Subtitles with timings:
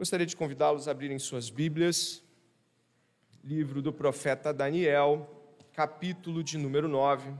[0.00, 2.24] Gostaria de convidá-los a abrirem suas Bíblias,
[3.44, 5.28] livro do profeta Daniel,
[5.74, 7.34] capítulo de número 9.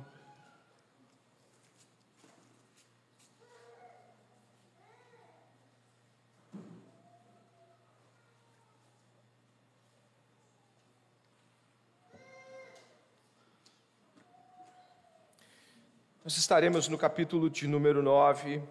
[16.23, 18.63] Nós estaremos no capítulo de número 9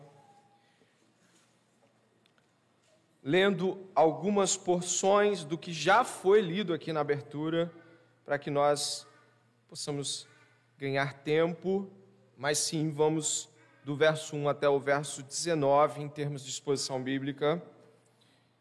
[3.29, 7.71] lendo algumas porções do que já foi lido aqui na abertura,
[8.25, 9.05] para que nós
[9.67, 10.27] possamos
[10.79, 11.87] ganhar tempo,
[12.35, 13.47] mas sim vamos
[13.83, 17.61] do verso 1 até o verso 19 em termos de exposição bíblica,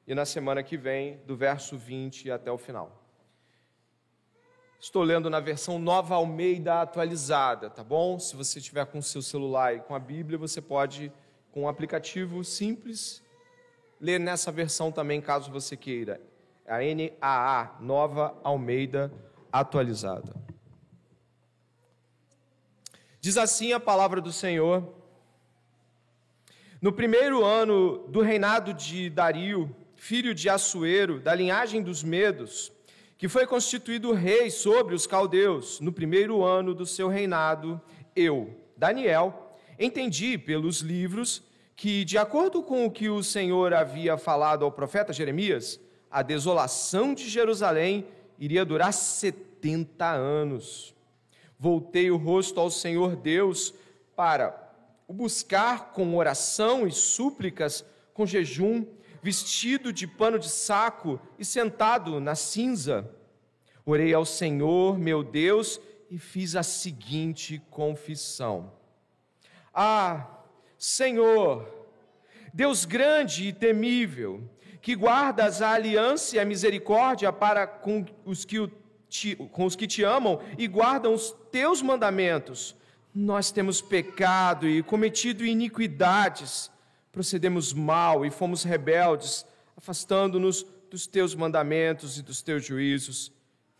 [0.06, 3.02] e na semana que vem, do verso 20 até o final.
[4.78, 8.18] Estou lendo na versão Nova Almeida atualizada, tá bom?
[8.18, 11.10] Se você tiver com o seu celular e com a Bíblia, você pode,
[11.52, 13.26] com um aplicativo simples,
[14.00, 16.20] ler nessa versão também, caso você queira.
[16.66, 19.12] A NAA, Nova Almeida
[19.52, 20.34] Atualizada.
[23.20, 24.94] Diz assim a palavra do Senhor.
[26.80, 32.70] No primeiro ano do reinado de Dario, filho de Assuero, da linhagem dos Medos,
[33.16, 37.80] que foi constituído rei sobre os caldeus, no primeiro ano do seu reinado,
[38.14, 41.42] eu, Daniel, entendi pelos livros
[41.78, 45.78] que, de acordo com o que o Senhor havia falado ao profeta Jeremias,
[46.10, 48.04] a desolação de Jerusalém
[48.36, 50.92] iria durar 70 anos.
[51.56, 53.72] Voltei o rosto ao Senhor Deus
[54.16, 54.74] para
[55.06, 58.84] o buscar com oração e súplicas, com jejum,
[59.22, 63.08] vestido de pano de saco e sentado na cinza.
[63.86, 68.72] Orei ao Senhor, meu Deus, e fiz a seguinte confissão:
[69.72, 70.37] Ah,
[70.78, 71.68] Senhor,
[72.54, 74.48] Deus grande e temível,
[74.80, 78.70] que guardas a aliança e a misericórdia para com os que,
[79.08, 82.76] te, com os que te amam e guardam os teus mandamentos,
[83.12, 86.70] nós temos pecado e cometido iniquidades,
[87.10, 89.44] procedemos mal e fomos rebeldes,
[89.76, 93.32] afastando-nos dos teus mandamentos e dos teus juízos.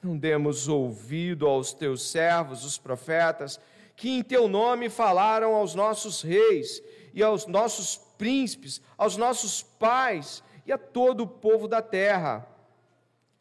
[0.03, 3.61] Não demos ouvido aos teus servos, os profetas,
[3.97, 6.83] que em teu nome falaram aos nossos reis
[7.19, 12.49] e aos nossos príncipes, aos nossos pais e a todo o povo da terra.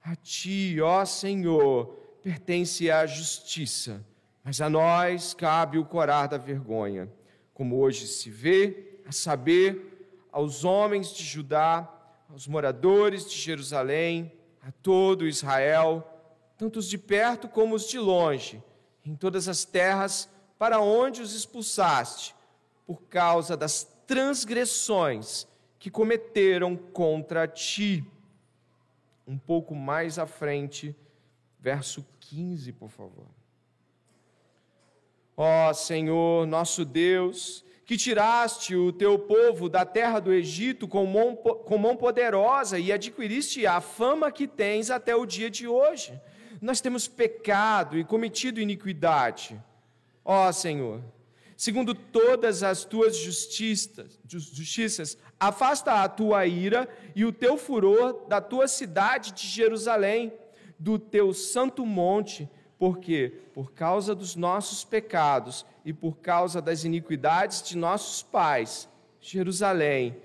[0.04, 1.86] A ti, ó Senhor,
[2.24, 4.04] pertence a justiça,
[4.44, 7.08] mas a nós cabe o corar da vergonha,
[7.54, 11.88] como hoje se vê, a saber, aos homens de Judá,
[12.32, 16.04] aos moradores de Jerusalém, a todo Israel,
[16.58, 18.64] tanto os de perto como os de longe,
[19.06, 20.28] em todas as terras
[20.58, 22.36] para onde os expulsaste,
[22.88, 25.46] por causa das transgressões
[25.78, 28.04] que cometeram contra ti.
[29.28, 30.96] Um pouco mais à frente,
[31.60, 33.28] verso 15, por favor.
[35.36, 41.36] Ó Senhor, nosso Deus, que tiraste o teu povo da terra do Egito com mão,
[41.36, 46.20] com mão poderosa e adquiriste a fama que tens até o dia de hoje.
[46.62, 49.62] Nós temos pecado e cometido iniquidade
[50.30, 51.02] Ó Senhor,
[51.58, 58.40] segundo todas as tuas justiças, justiças, afasta a tua ira e o teu furor da
[58.40, 60.32] tua cidade de Jerusalém,
[60.78, 62.48] do teu santo monte,
[62.78, 68.88] porque por causa dos nossos pecados e por causa das iniquidades de nossos pais,
[69.20, 70.16] Jerusalém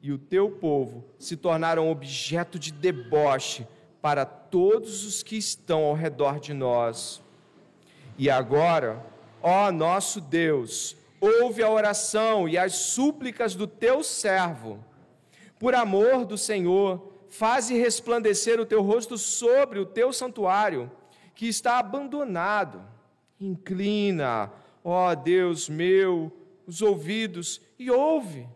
[0.00, 3.66] e o teu povo se tornaram objeto de deboche
[4.00, 7.20] para todos os que estão ao redor de nós.
[8.16, 9.04] E agora,
[9.42, 14.84] Ó nosso Deus, ouve a oração e as súplicas do teu servo.
[15.58, 20.90] Por amor do Senhor, faze resplandecer o teu rosto sobre o teu santuário,
[21.34, 22.82] que está abandonado.
[23.40, 24.52] Inclina,
[24.84, 26.30] ó Deus meu,
[26.66, 28.46] os ouvidos e ouve.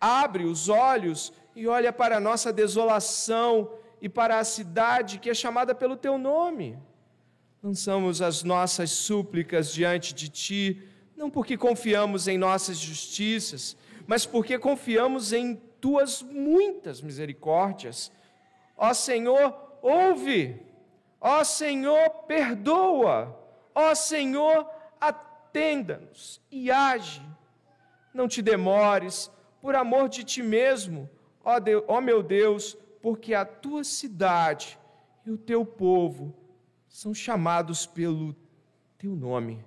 [0.00, 3.70] Abre os olhos e olha para a nossa desolação
[4.02, 6.76] e para a cidade que é chamada pelo teu nome
[7.64, 10.82] lançamos as nossas súplicas diante de Ti,
[11.16, 13.74] não porque confiamos em nossas justiças,
[14.06, 18.12] mas porque confiamos em Tuas muitas misericórdias.
[18.76, 20.60] Ó Senhor, ouve!
[21.18, 23.34] Ó Senhor, perdoa!
[23.74, 24.68] Ó Senhor,
[25.00, 27.22] atenda-nos e age.
[28.12, 29.30] Não te demores,
[29.62, 31.08] por amor de Ti mesmo,
[31.42, 34.78] ó, Deus, ó meu Deus, porque a Tua cidade
[35.24, 36.43] e o Teu povo
[36.94, 38.36] são chamados pelo
[38.96, 39.64] teu nome.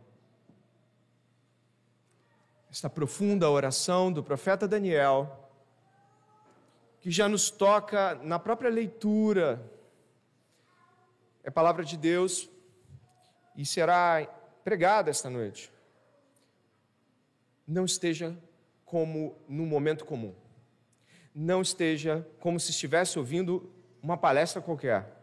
[2.72, 5.52] Esta profunda oração do profeta Daniel,
[7.02, 9.62] que já nos toca na própria leitura.
[11.44, 12.50] É palavra de Deus
[13.58, 14.26] e será
[14.64, 15.70] pregada esta noite.
[17.68, 18.38] Não esteja
[18.86, 20.34] como num momento comum.
[21.36, 23.70] Não esteja como se estivesse ouvindo
[24.02, 25.17] uma palestra qualquer.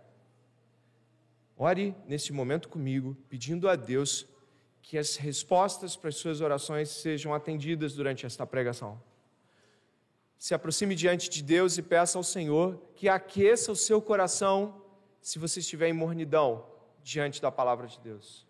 [1.57, 4.27] Ore nesse momento comigo, pedindo a Deus
[4.83, 9.01] que as respostas para as suas orações sejam atendidas durante esta pregação.
[10.37, 14.83] Se aproxime diante de Deus e peça ao Senhor que aqueça o seu coração
[15.23, 16.67] se você estiver em mornidão
[17.03, 18.47] diante da palavra de Deus.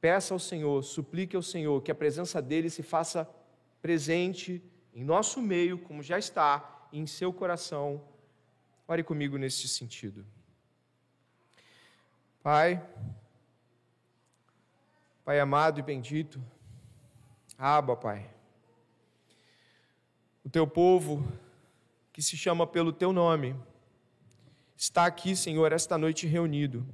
[0.00, 3.28] Peça ao Senhor, suplique ao Senhor que a presença dele se faça
[3.80, 4.62] presente
[4.92, 8.02] em nosso meio, como já está, em seu coração.
[8.86, 10.26] Ore comigo neste sentido.
[12.46, 12.80] Pai,
[15.24, 16.40] Pai amado e bendito,
[17.58, 18.30] Aba, Pai,
[20.44, 21.26] o teu povo
[22.12, 23.56] que se chama pelo teu nome,
[24.76, 26.86] está aqui, Senhor, esta noite reunido.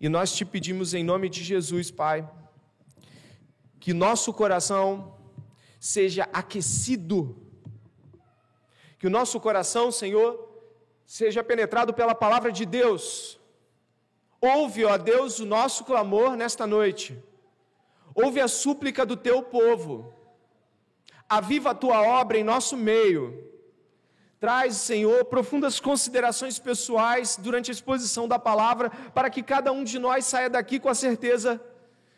[0.00, 2.24] E nós te pedimos em nome de Jesus, Pai,
[3.80, 5.18] que nosso coração
[5.80, 7.36] seja aquecido,
[9.00, 10.48] que o nosso coração, Senhor,
[11.04, 13.37] seja penetrado pela palavra de Deus.
[14.40, 17.22] Ouve, ó Deus, o nosso clamor nesta noite.
[18.14, 20.12] Ouve a súplica do teu povo.
[21.28, 23.46] Aviva a tua obra em nosso meio.
[24.40, 29.98] Traz, Senhor, profundas considerações pessoais durante a exposição da palavra, para que cada um de
[29.98, 31.60] nós saia daqui com a certeza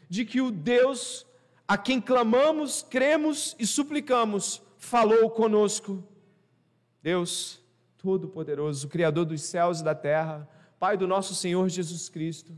[0.08, 1.26] de que o Deus
[1.70, 6.02] a quem clamamos, cremos e suplicamos, falou conosco.
[7.00, 7.62] Deus
[7.96, 10.48] Todo-Poderoso, Criador dos céus e da terra,
[10.80, 12.52] Pai do nosso Senhor Jesus Cristo,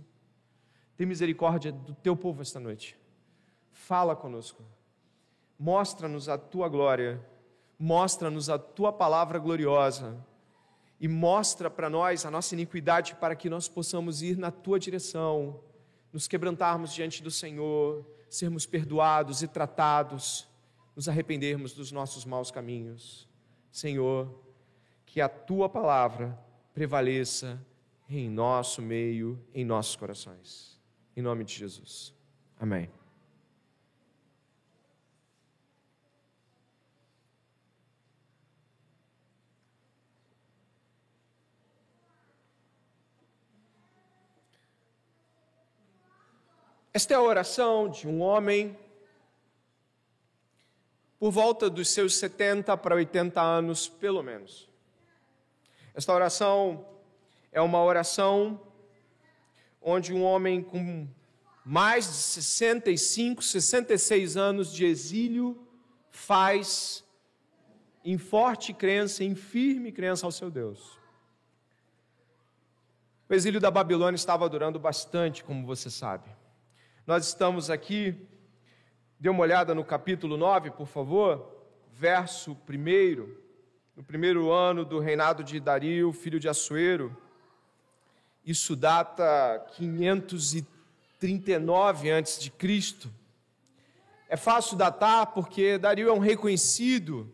[0.96, 2.96] tem misericórdia do teu povo esta noite.
[3.70, 4.64] Fala conosco,
[5.58, 7.22] mostra-nos a tua glória
[7.82, 10.16] mostra-nos a tua palavra gloriosa
[11.00, 15.60] e mostra para nós a nossa iniquidade para que nós possamos ir na tua direção,
[16.12, 20.46] nos quebrantarmos diante do Senhor, sermos perdoados e tratados,
[20.94, 23.28] nos arrependermos dos nossos maus caminhos.
[23.72, 24.32] Senhor,
[25.04, 26.38] que a tua palavra
[26.72, 27.60] prevaleça
[28.18, 30.80] em nosso meio, em nossos corações.
[31.16, 32.14] Em nome de Jesus.
[32.58, 32.90] Amém.
[46.94, 48.76] Esta é a oração de um homem
[51.18, 54.68] por volta dos seus 70 para 80 anos, pelo menos.
[55.94, 56.91] Esta oração
[57.52, 58.60] é uma oração
[59.80, 61.06] onde um homem com
[61.64, 65.68] mais de 65, 66 anos de exílio
[66.10, 67.04] faz
[68.04, 70.98] em forte crença, em firme crença ao seu Deus.
[73.28, 76.28] O exílio da Babilônia estava durando bastante, como você sabe.
[77.06, 78.26] Nós estamos aqui,
[79.18, 83.42] dê uma olhada no capítulo 9, por favor, verso 1,
[83.96, 87.16] no primeiro ano do reinado de Dario, filho de Assuero.
[88.44, 92.50] Isso data 539 a.C.
[94.28, 97.32] É fácil datar porque Dario é um rei conhecido.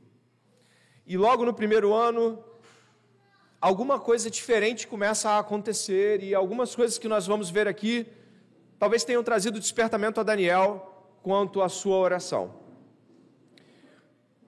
[1.07, 2.45] E logo no primeiro ano,
[3.59, 8.07] alguma coisa diferente começa a acontecer e algumas coisas que nós vamos ver aqui
[8.79, 12.55] talvez tenham trazido despertamento a Daniel quanto à sua oração.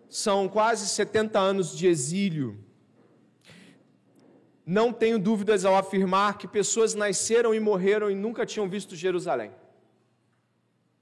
[0.09, 2.59] São quase 70 anos de exílio.
[4.71, 9.51] Não tenho dúvidas ao afirmar que pessoas nasceram e morreram e nunca tinham visto Jerusalém.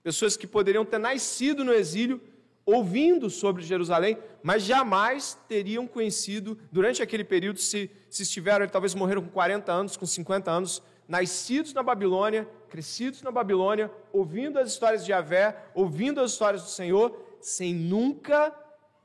[0.02, 2.18] Pessoas que poderiam ter nascido no exílio,
[2.64, 9.20] ouvindo sobre Jerusalém, mas jamais teriam conhecido, durante aquele período, se, se estiveram, talvez morreram
[9.20, 15.02] com 40 anos, com 50 anos, nascidos na Babilônia, crescidos na Babilônia, ouvindo as histórias
[15.02, 18.50] de Javé, ouvindo as histórias do Senhor, sem nunca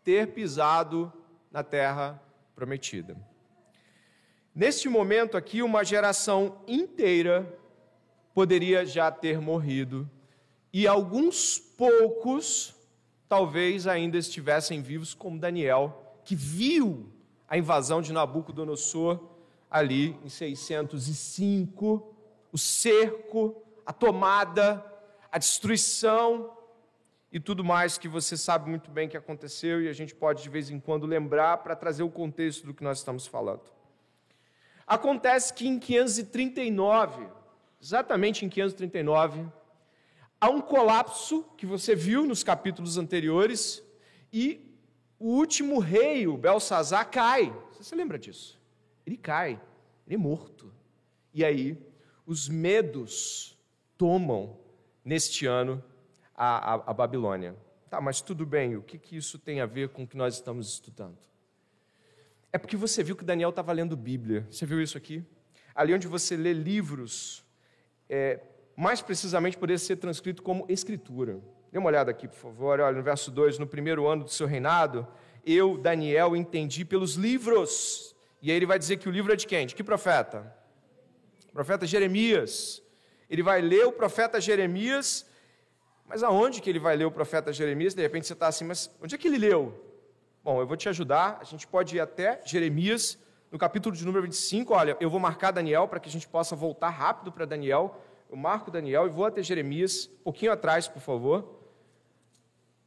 [0.06, 1.12] ter pisado
[1.52, 2.24] na terra
[2.56, 3.33] prometida.
[4.56, 7.58] Neste momento aqui, uma geração inteira
[8.36, 10.10] poderia já ter morrido,
[10.72, 12.76] e alguns poucos
[13.28, 17.12] talvez ainda estivessem vivos, como Daniel, que viu
[17.48, 19.20] a invasão de Nabucodonosor
[19.70, 22.16] ali em 605,
[22.52, 24.86] o cerco, a tomada,
[25.32, 26.56] a destruição
[27.32, 30.50] e tudo mais que você sabe muito bem que aconteceu e a gente pode de
[30.50, 33.83] vez em quando lembrar para trazer o contexto do que nós estamos falando.
[34.86, 37.28] Acontece que em 539,
[37.82, 39.46] exatamente em 539,
[40.40, 43.82] há um colapso que você viu nos capítulos anteriores
[44.32, 44.74] e
[45.18, 47.54] o último rei, o Belsazar, cai.
[47.72, 48.60] Você se lembra disso?
[49.06, 49.62] Ele cai,
[50.06, 50.74] ele é morto.
[51.34, 51.78] E aí,
[52.26, 53.58] os medos
[53.98, 54.60] tomam,
[55.04, 55.84] neste ano,
[56.36, 57.56] a, a, a Babilônia.
[57.90, 60.34] Tá, mas tudo bem, o que, que isso tem a ver com o que nós
[60.34, 61.18] estamos estudando?
[62.54, 64.48] É porque você viu que Daniel estava lendo Bíblia.
[64.50, 65.26] Você viu isso aqui?
[65.76, 67.44] Ali onde você lê livros,
[68.08, 68.40] é,
[68.78, 71.42] mais precisamente poderia ser transcrito como escritura.
[71.72, 72.80] Dê uma olhada aqui, por favor.
[72.80, 75.06] Olha, no verso 2: No primeiro ano do seu reinado,
[75.44, 78.16] eu, Daniel, entendi pelos livros.
[78.42, 79.66] E aí ele vai dizer que o livro é de quem?
[79.66, 80.56] De que profeta?
[81.50, 82.82] O profeta Jeremias.
[83.30, 85.26] Ele vai ler o profeta Jeremias
[86.06, 87.94] mas aonde que ele vai ler o profeta Jeremias?
[87.94, 89.74] De repente você está assim, mas onde é que ele leu?
[90.44, 91.38] Bom, eu vou te ajudar.
[91.40, 93.18] A gente pode ir até Jeremias,
[93.50, 94.74] no capítulo de número 25.
[94.74, 98.02] Olha, eu vou marcar Daniel para que a gente possa voltar rápido para Daniel.
[98.30, 101.62] Eu marco Daniel e vou até Jeremias, um pouquinho atrás, por favor.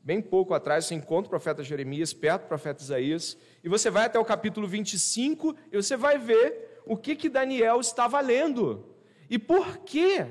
[0.03, 3.39] Bem pouco atrás, você encontra o profeta Jeremias, perto do profeta Isaías.
[3.65, 7.81] E você vai até o capítulo 25 e você vai ver o que, que Daniel
[7.81, 8.85] estava lendo.
[9.31, 10.27] E por quê?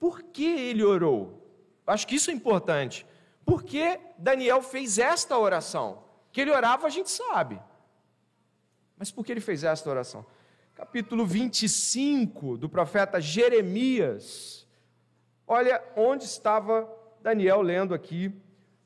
[0.00, 1.46] Por que ele orou?
[1.86, 3.04] Acho que isso é importante.
[3.44, 6.07] Por que Daniel fez esta oração?
[6.38, 7.60] Que ele orava, a gente sabe.
[8.96, 10.24] Mas por que ele fez esta oração?
[10.72, 14.64] Capítulo 25 do profeta Jeremias.
[15.44, 16.88] Olha onde estava
[17.20, 18.32] Daniel lendo aqui,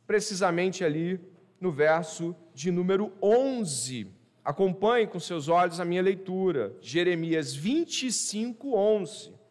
[0.07, 1.21] precisamente ali
[1.61, 4.11] no verso de número 11.
[4.43, 6.75] Acompanhe com seus olhos a minha leitura.
[6.81, 9.43] Jeremias 25, 11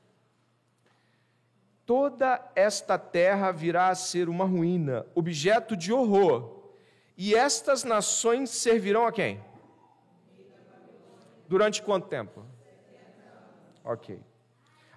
[1.85, 6.60] toda esta terra virá a ser uma ruína, objeto de horror.
[7.23, 9.39] E estas nações servirão a quem?
[11.47, 12.43] Durante quanto tempo?
[13.83, 14.19] Ok.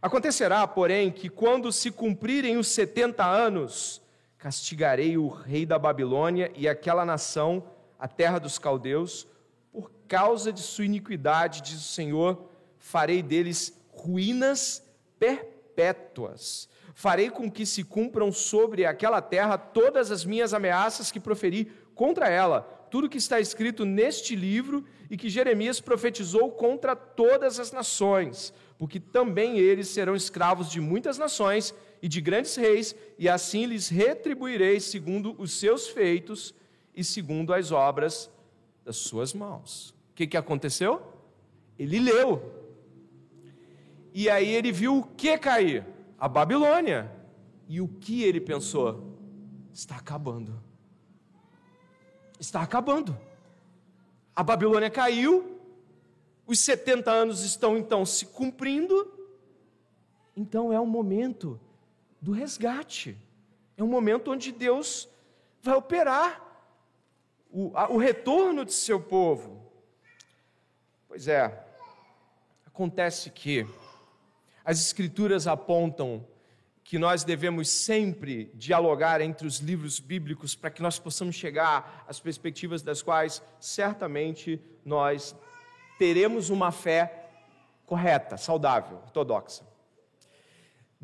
[0.00, 4.00] Acontecerá, porém, que quando se cumprirem os 70 anos,
[4.38, 7.62] castigarei o rei da Babilônia e aquela nação,
[7.99, 9.28] a terra dos caldeus,
[9.71, 14.83] por causa de sua iniquidade, diz o Senhor, farei deles ruínas
[15.19, 21.71] perpétuas farei com que se cumpram sobre aquela terra todas as minhas ameaças que proferi
[21.95, 27.73] contra ela, tudo que está escrito neste livro e que Jeremias profetizou contra todas as
[27.73, 33.67] nações, porque também eles serão escravos de muitas nações e de grandes reis, e assim
[33.67, 36.55] lhes retribuirei segundo os seus feitos
[36.95, 38.31] e segundo as obras
[38.85, 39.91] das suas mãos.
[40.11, 41.03] O que, que aconteceu?
[41.79, 42.43] Ele leu.
[44.13, 45.95] E aí ele viu o que cair?
[46.25, 47.13] a Babilônia.
[47.69, 49.15] E o que ele pensou?
[49.71, 50.59] Está acabando.
[52.45, 53.19] Está acabando.
[54.37, 55.59] A Babilônia caiu,
[56.47, 59.11] os 70 anos estão então se cumprindo,
[60.37, 61.59] então é o momento
[62.21, 63.17] do resgate.
[63.79, 65.09] É um momento onde Deus
[65.63, 66.39] vai operar
[67.51, 69.73] o, a, o retorno de seu povo.
[71.09, 71.67] Pois é,
[72.67, 73.67] acontece que
[74.63, 76.27] as Escrituras apontam
[76.85, 82.21] que nós devemos sempre dialogar entre os livros bíblicos para que nós possamos chegar às
[82.21, 85.35] perspectivas das quais certamente nós
[85.99, 87.31] teremos uma fé
[87.87, 89.74] correta, saudável, ortodoxa.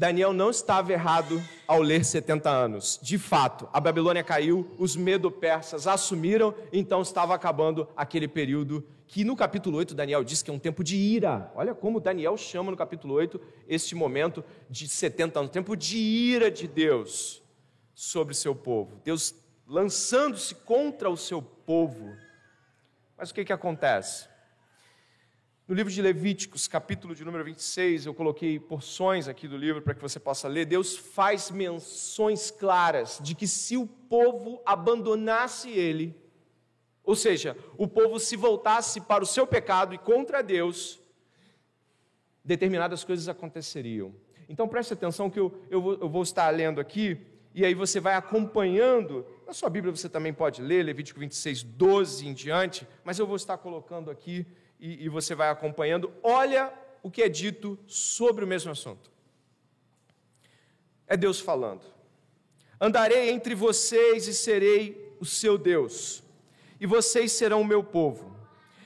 [0.01, 2.99] Daniel não estava errado ao ler 70 anos.
[3.03, 9.37] De fato, a Babilônia caiu, os medo-persas assumiram, então estava acabando aquele período que no
[9.37, 11.53] capítulo 8 Daniel diz que é um tempo de ira.
[11.55, 13.39] Olha como Daniel chama no capítulo 8
[13.69, 17.43] este momento de 70 anos, tempo de ira de Deus
[17.95, 18.99] sobre seu povo.
[19.05, 19.35] Deus
[19.67, 22.17] lançando-se contra o seu povo.
[23.19, 24.30] Mas o que, que acontece?
[25.71, 29.95] No livro de Levíticos, capítulo de número 26, eu coloquei porções aqui do livro para
[29.95, 30.67] que você possa ler.
[30.67, 36.13] Deus faz menções claras de que se o povo abandonasse ele,
[37.05, 40.99] ou seja, o povo se voltasse para o seu pecado e contra Deus,
[42.45, 44.13] determinadas coisas aconteceriam.
[44.49, 47.17] Então preste atenção que eu, eu, vou, eu vou estar lendo aqui,
[47.55, 49.25] e aí você vai acompanhando.
[49.47, 53.37] Na sua Bíblia você também pode ler, Levítico 26, 12 em diante, mas eu vou
[53.37, 54.45] estar colocando aqui
[54.81, 56.13] e, e você vai acompanhando.
[56.23, 56.73] Olha
[57.03, 59.11] o que é dito sobre o mesmo assunto.
[61.07, 61.83] É Deus falando.
[62.81, 66.23] Andarei entre vocês e serei o seu Deus
[66.81, 68.35] e vocês serão o meu povo.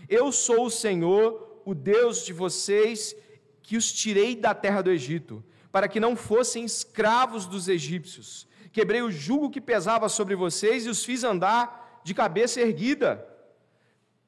[0.09, 3.15] Eu sou o Senhor, o Deus de vocês,
[3.63, 8.47] que os tirei da terra do Egito, para que não fossem escravos dos egípcios.
[8.73, 13.27] Quebrei o jugo que pesava sobre vocês e os fiz andar de cabeça erguida.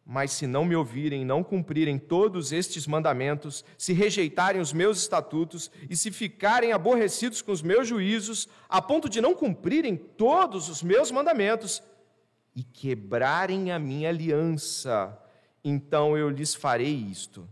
[0.09, 5.69] Mas se não me ouvirem, não cumprirem todos estes mandamentos, se rejeitarem os meus estatutos
[5.91, 10.81] e se ficarem aborrecidos com os meus juízos, a ponto de não cumprirem todos os
[10.81, 11.83] meus mandamentos,
[12.57, 15.17] e quebrarem a minha aliança,
[15.63, 17.47] então eu lhes farei isto: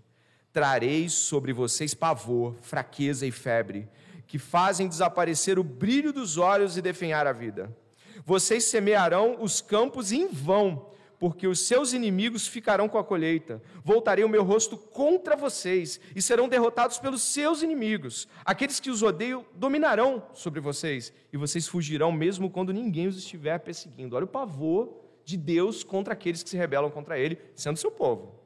[0.51, 3.87] trarei sobre vocês pavor, fraqueza e febre,
[4.27, 7.77] que fazem desaparecer o brilho dos olhos e definhar a vida.
[8.25, 10.89] Vocês semearão os campos em vão,
[11.25, 13.63] porque os seus inimigos ficarão com a colheita.
[13.83, 18.29] Voltarei o meu rosto contra vocês e serão derrotados pelos seus inimigos.
[18.45, 23.59] Aqueles que os odeiam dominarão sobre vocês e vocês fugirão mesmo quando ninguém os estiver
[23.61, 24.15] perseguindo.
[24.15, 28.39] Olha o pavor de Deus contra aqueles que se rebelam contra ele, sendo seu povo.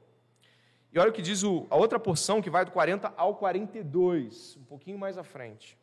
[0.93, 4.63] E olha o que diz a outra porção que vai do 40 ao 42, um
[4.63, 5.77] pouquinho mais à frente.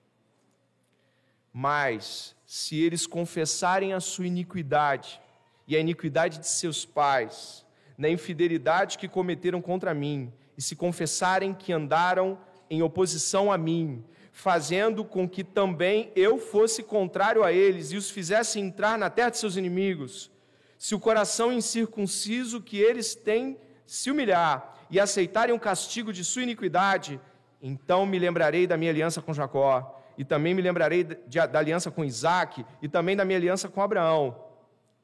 [1.51, 5.21] Mas, se eles confessarem a sua iniquidade
[5.67, 7.65] e a iniquidade de seus pais,
[7.97, 12.37] na infidelidade que cometeram contra mim, e se confessarem que andaram
[12.69, 18.09] em oposição a mim, fazendo com que também eu fosse contrário a eles e os
[18.09, 20.31] fizesse entrar na terra de seus inimigos,
[20.77, 26.43] se o coração incircunciso que eles têm se humilhar e aceitarem o castigo de sua
[26.43, 27.19] iniquidade,
[27.61, 32.03] então me lembrarei da minha aliança com Jacó e também me lembrarei da aliança com
[32.03, 34.44] Isaac, e também da minha aliança com Abraão,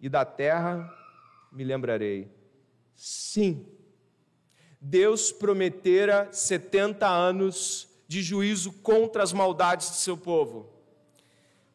[0.01, 0.91] e da terra
[1.51, 2.29] me lembrarei.
[2.95, 3.65] Sim,
[4.79, 10.69] Deus prometera 70 anos de juízo contra as maldades de seu povo,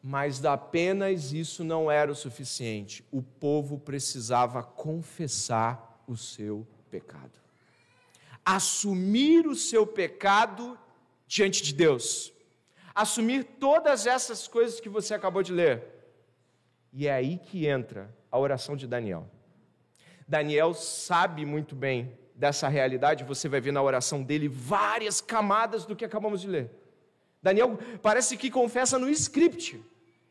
[0.03, 3.03] mas apenas isso não era o suficiente.
[3.11, 7.39] O povo precisava confessar o seu pecado,
[8.45, 10.77] assumir o seu pecado
[11.27, 12.33] diante de Deus
[12.97, 15.83] assumir todas essas coisas que você acabou de ler.
[16.91, 19.29] E é aí que entra a oração de Daniel.
[20.27, 25.95] Daniel sabe muito bem dessa realidade, você vai ver na oração dele várias camadas do
[25.95, 26.69] que acabamos de ler.
[27.41, 29.81] Daniel parece que confessa no script.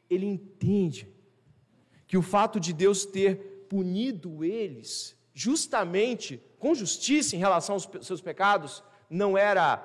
[0.09, 1.09] Ele entende
[2.07, 8.21] que o fato de Deus ter punido eles justamente com justiça em relação aos seus
[8.21, 9.77] pecados não era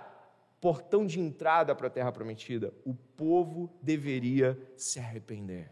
[0.62, 5.72] portão de entrada para a terra prometida, o povo deveria se arrepender.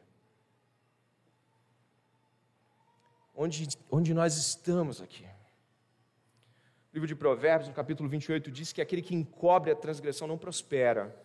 [3.41, 5.23] Onde, onde nós estamos aqui?
[5.23, 10.37] O livro de Provérbios, no capítulo 28, diz que aquele que encobre a transgressão não
[10.37, 11.15] prospera,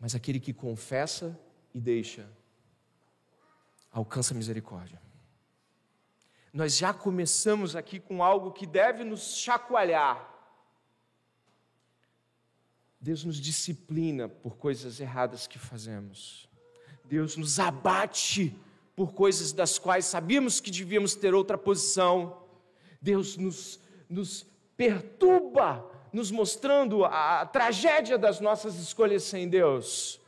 [0.00, 1.38] mas aquele que confessa
[1.72, 2.28] e deixa
[3.92, 5.00] alcança misericórdia.
[6.52, 10.32] Nós já começamos aqui com algo que deve nos chacoalhar
[13.00, 16.48] Deus nos disciplina por coisas erradas que fazemos.
[17.04, 18.56] Deus nos abate
[19.02, 22.40] por coisas das quais sabíamos que devíamos ter outra posição.
[23.00, 30.20] Deus nos, nos perturba, nos mostrando a, tragédia das nossas escolhas sem Deus.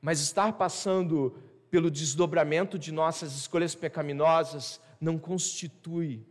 [0.00, 1.36] Mas estar passando
[1.68, 6.24] pelo desdobramento de nossas escolhas pecaminosas não constitui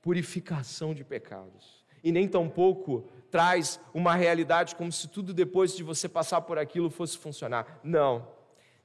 [0.00, 6.08] purificação de pecados, e nem tampouco traz uma realidade como se tudo depois de você
[6.08, 7.80] passar por aquilo fosse funcionar.
[7.82, 8.37] Não.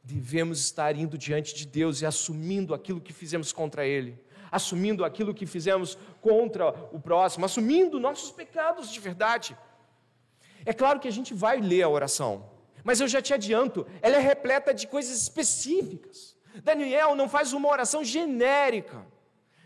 [0.03, 4.19] Devemos estar indo diante de Deus e assumindo aquilo que fizemos contra Ele,
[4.51, 9.57] assumindo aquilo que fizemos contra o próximo, assumindo nossos pecados de verdade.
[10.65, 12.49] É claro que a gente vai ler a oração,
[12.83, 16.35] mas eu já te adianto, ela é repleta de coisas específicas.
[16.61, 19.05] Daniel não faz uma oração genérica,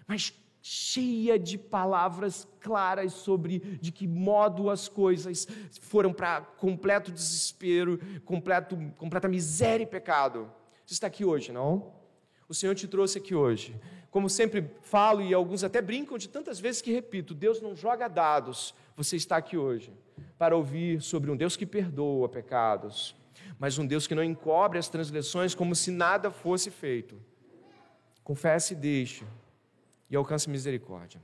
[0.06, 0.34] mas
[0.70, 5.48] cheia de palavras claras sobre de que modo as coisas
[5.80, 10.52] foram para completo desespero, completo, completa miséria e pecado.
[10.86, 11.94] Você está aqui hoje, não?
[12.50, 13.80] O Senhor te trouxe aqui hoje.
[14.12, 18.10] Como sempre falo, e alguns até brincam de tantas vezes que repito: Deus não joga
[18.10, 18.76] dados.
[18.98, 19.94] Você está aqui hoje
[20.38, 23.16] para ouvir sobre um Deus que perdoa pecados,
[23.58, 27.18] mas um Deus que não encobre as transgressões como se nada fosse feito.
[28.22, 29.24] Confesse e deixe
[30.10, 31.22] e alcance misericórdia.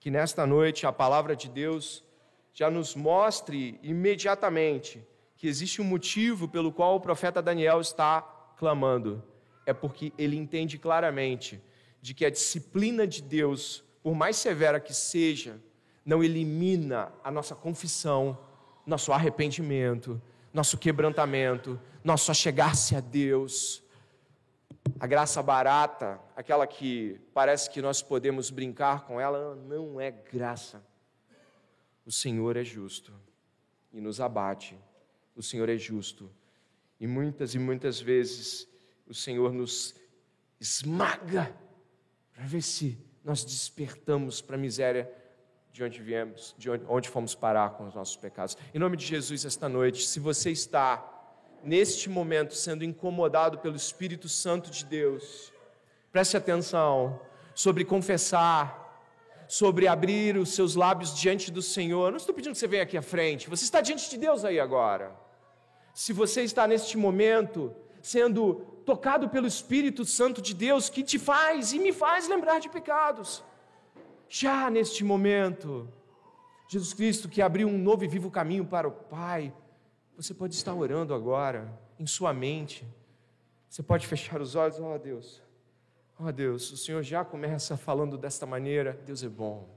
[0.00, 2.04] Que nesta noite a palavra de Deus
[2.52, 8.22] já nos mostre imediatamente que existe um motivo pelo qual o profeta Daniel está
[8.56, 9.22] clamando.
[9.66, 11.60] É porque ele entende claramente
[12.00, 15.60] de que a disciplina de Deus, por mais severa que seja,
[16.04, 18.38] não elimina a nossa confissão,
[18.86, 20.20] nosso arrependimento,
[20.52, 23.82] nosso quebrantamento, nosso achegar-se a Deus,
[24.98, 30.84] a graça barata, aquela que parece que nós podemos brincar com ela, não é graça.
[32.04, 33.12] O Senhor é justo
[33.92, 34.78] e nos abate.
[35.34, 36.30] O Senhor é justo.
[36.98, 38.68] E muitas e muitas vezes
[39.06, 39.94] o Senhor nos
[40.60, 41.54] esmaga
[42.32, 45.12] para ver se nós despertamos para a miséria
[45.72, 48.56] de onde viemos, de onde, fomos parar com os nossos pecados.
[48.74, 50.96] Em nome de Jesus, esta noite, se você está
[51.62, 55.52] neste momento, sendo incomodado pelo Espírito Santo de Deus,
[56.10, 57.20] preste atenção
[57.54, 58.82] sobre confessar,
[59.48, 62.10] sobre abrir os seus lábios diante do Senhor.
[62.10, 64.58] Não estou pedindo que você venha aqui à frente, você está diante de Deus aí
[64.58, 65.12] agora.
[65.94, 71.72] Se você está neste momento sendo tocado pelo Espírito Santo de Deus, que te faz
[71.72, 73.44] e me faz lembrar de pecados,
[74.28, 75.88] já neste momento,
[76.66, 79.52] Jesus Cristo que abriu um novo e vivo caminho para o Pai,
[80.22, 82.86] você pode estar orando agora, em sua mente.
[83.68, 85.42] Você pode fechar os olhos, ó oh, Deus.
[86.18, 88.96] Ó oh, Deus, o Senhor já começa falando desta maneira.
[89.04, 89.68] Deus é bom.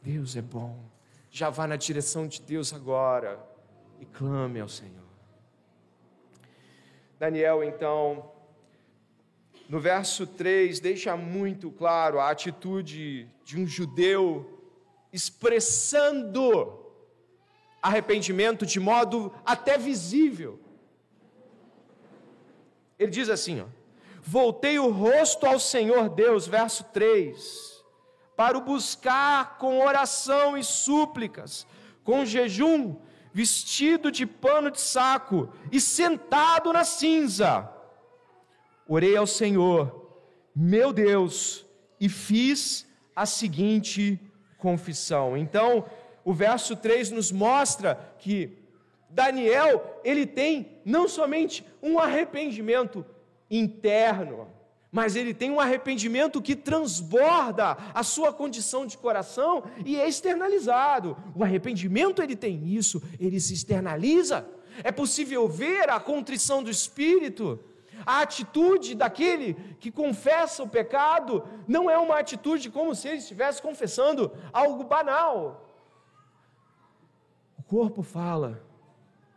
[0.00, 0.82] Deus é bom.
[1.30, 3.38] Já vá na direção de Deus agora
[4.00, 5.02] e clame ao Senhor.
[7.18, 8.32] Daniel, então,
[9.68, 14.60] no verso 3, deixa muito claro a atitude de um judeu
[15.12, 16.81] expressando
[17.82, 20.60] arrependimento de modo até visível.
[22.98, 23.66] Ele diz assim: ó,
[24.22, 27.84] Voltei o rosto ao Senhor Deus, verso 3,
[28.36, 31.66] para o buscar com oração e súplicas,
[32.04, 32.96] com jejum,
[33.32, 37.68] vestido de pano de saco e sentado na cinza.
[38.86, 40.20] Orei ao Senhor,
[40.54, 41.66] meu Deus,
[42.00, 44.20] e fiz a seguinte
[44.56, 45.36] confissão.
[45.36, 45.84] Então,
[46.24, 48.62] o verso 3 nos mostra que
[49.12, 53.04] Daniel, ele tem não somente um arrependimento
[53.50, 54.48] interno,
[54.90, 61.16] mas ele tem um arrependimento que transborda a sua condição de coração e é externalizado.
[61.34, 64.46] O arrependimento ele tem isso, ele se externaliza.
[64.82, 67.60] É possível ver a contrição do espírito.
[68.04, 73.60] A atitude daquele que confessa o pecado não é uma atitude como se ele estivesse
[73.60, 75.71] confessando algo banal
[77.72, 78.62] corpo fala,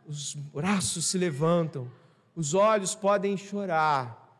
[0.06, 1.90] os braços se levantam,
[2.34, 4.38] os olhos podem chorar.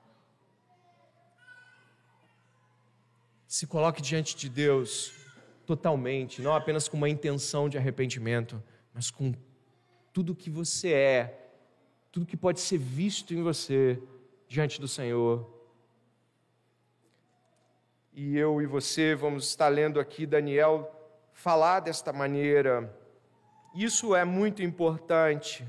[3.48, 5.14] Se coloque diante de Deus
[5.64, 9.32] totalmente, não apenas com uma intenção de arrependimento, mas com
[10.12, 11.50] tudo que você é,
[12.12, 13.98] tudo que pode ser visto em você
[14.46, 15.50] diante do Senhor.
[18.12, 20.92] E eu e você vamos estar lendo aqui Daniel
[21.32, 22.94] falar desta maneira.
[23.76, 25.62] Isso é muito importante.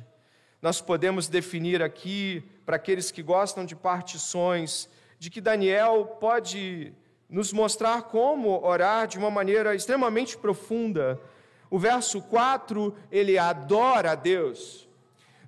[0.61, 4.87] Nós podemos definir aqui, para aqueles que gostam de partições,
[5.19, 6.93] de que Daniel pode
[7.29, 11.19] nos mostrar como orar de uma maneira extremamente profunda.
[11.69, 14.87] O verso 4, ele adora a Deus.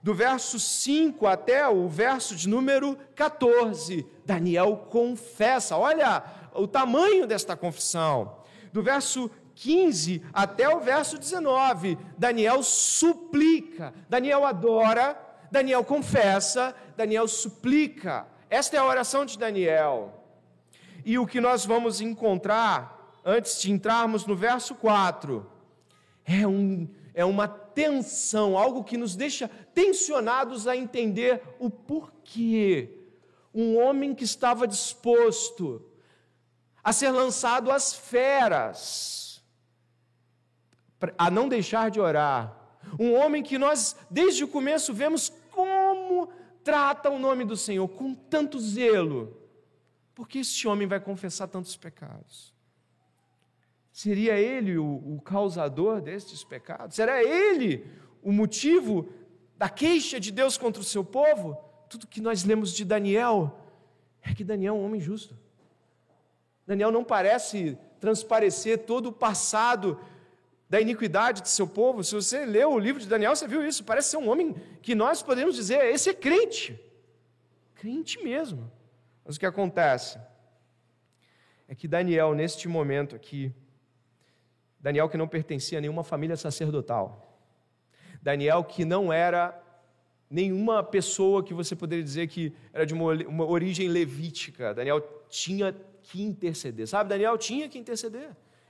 [0.04, 5.78] Do verso 5 até o verso de número 14, Daniel confessa.
[5.78, 8.38] Olha o tamanho desta confissão.
[8.74, 15.20] Do verso 15 até o verso 19, Daniel suplica, Daniel adora,
[15.52, 18.26] Daniel confessa, Daniel suplica.
[18.50, 20.24] Esta é a oração de Daniel.
[21.04, 25.46] E o que nós vamos encontrar, antes de entrarmos no verso 4,
[26.24, 32.98] é, um, é uma tensão, algo que nos deixa tensionados a entender o porquê.
[33.54, 35.86] Um homem que estava disposto
[36.82, 39.29] a ser lançado às feras,
[41.18, 42.56] a não deixar de orar.
[43.00, 46.30] Um homem que nós, desde o começo, vemos como
[46.64, 49.38] trata o nome do Senhor, com tanto zelo.
[50.14, 52.54] Porque este homem vai confessar tantos pecados?
[53.92, 56.96] Seria ele o, o causador destes pecados?
[56.96, 57.86] Será ele
[58.22, 59.10] o motivo
[59.58, 61.58] da queixa de Deus contra o seu povo?
[61.90, 63.60] Tudo que nós lemos de Daniel
[64.22, 65.38] é que Daniel é um homem justo.
[66.66, 70.00] Daniel não parece transparecer todo o passado
[70.70, 72.04] da iniquidade de seu povo.
[72.04, 73.84] Se você leu o livro de Daniel, você viu isso.
[73.84, 76.80] Parece ser um homem que nós podemos dizer, esse é crente.
[77.76, 78.72] Crente mesmo.
[79.26, 80.20] Mas o que acontece
[81.68, 83.52] é que Daniel, neste momento aqui,
[84.80, 87.40] Daniel que não pertencia a nenhuma família sacerdotal,
[88.22, 89.60] Daniel que não era
[90.30, 95.76] nenhuma pessoa que você poderia dizer que era de uma, uma origem levítica, Daniel tinha
[96.04, 97.10] que interceder, sabe?
[97.10, 98.30] Daniel tinha que interceder.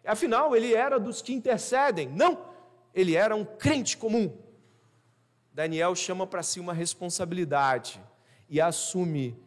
[0.09, 2.09] Afinal, ele era dos que intercedem.
[2.09, 2.43] Não,
[2.93, 4.35] ele era um crente comum.
[5.53, 8.01] Daniel chama para si uma responsabilidade
[8.49, 9.37] e assume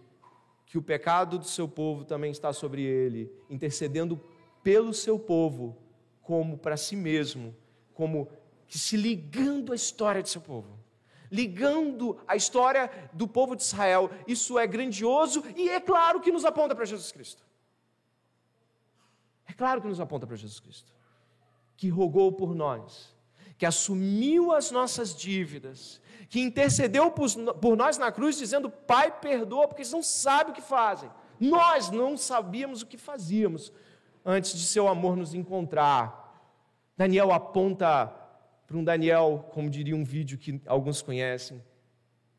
[0.67, 4.21] que o pecado do seu povo também está sobre ele, intercedendo
[4.63, 5.77] pelo seu povo,
[6.23, 7.55] como para si mesmo,
[7.93, 8.29] como
[8.67, 10.79] que se ligando à história de seu povo,
[11.31, 14.11] ligando à história do povo de Israel.
[14.27, 17.43] Isso é grandioso e é claro que nos aponta para Jesus Cristo.
[19.63, 20.93] Claro que nos aponta para Jesus Cristo,
[21.77, 23.15] que rogou por nós,
[23.57, 29.83] que assumiu as nossas dívidas, que intercedeu por nós na cruz, dizendo: Pai, perdoa, porque
[29.83, 31.09] eles não sabem o que fazem.
[31.39, 33.73] Nós não sabíamos o que fazíamos
[34.25, 36.45] antes de seu amor nos encontrar.
[36.97, 38.13] Daniel aponta
[38.67, 41.63] para um Daniel, como diria um vídeo que alguns conhecem,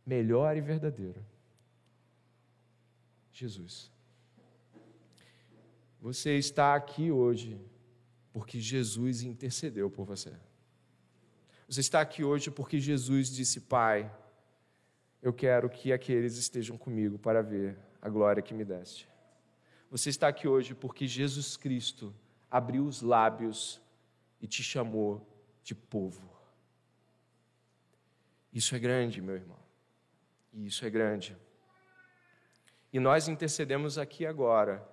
[0.05, 1.25] melhor e verdadeiro.
[3.31, 3.92] Jesus.
[6.03, 7.57] Você está aqui hoje
[8.33, 10.33] porque Jesus intercedeu por você.
[11.65, 14.13] Você está aqui hoje porque Jesus disse: Pai,
[15.21, 19.07] eu quero que aqueles estejam comigo para ver a glória que me deste.
[19.89, 22.13] Você está aqui hoje porque Jesus Cristo
[22.51, 23.79] abriu os lábios
[24.41, 25.25] e te chamou
[25.63, 26.29] de povo.
[28.51, 29.59] Isso é grande, meu irmão.
[30.53, 31.37] Isso é grande.
[32.91, 34.85] E nós intercedemos aqui agora,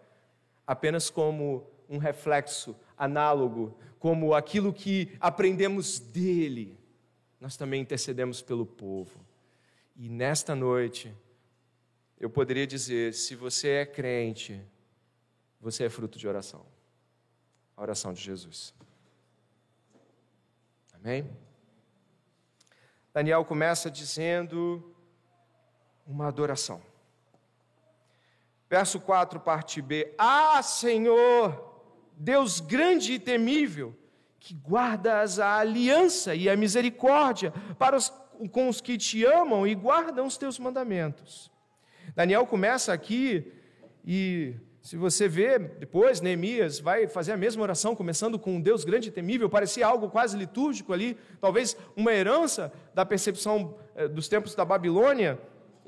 [0.70, 6.78] apenas como um reflexo análogo, como aquilo que aprendemos dele.
[7.40, 9.18] Nós também intercedemos pelo povo.
[9.96, 11.12] E nesta noite,
[12.20, 14.60] eu poderia dizer: se você é crente,
[15.60, 16.64] você é fruto de oração.
[17.76, 18.72] A oração de Jesus.
[20.94, 21.28] Amém?
[23.12, 24.94] Daniel começa dizendo
[26.06, 26.80] uma adoração.
[28.70, 30.14] Verso 4, parte B.
[30.16, 31.82] Ah, Senhor,
[32.16, 33.96] Deus grande e temível,
[34.38, 38.12] que guardas a aliança e a misericórdia para os,
[38.52, 41.50] com os que te amam e guardam os teus mandamentos.
[42.14, 43.52] Daniel começa aqui
[44.04, 48.82] e se você vê depois, Neemias vai fazer a mesma oração, começando com um Deus
[48.82, 54.26] grande e temível, parecia algo quase litúrgico ali, talvez uma herança da percepção eh, dos
[54.26, 55.38] tempos da Babilônia.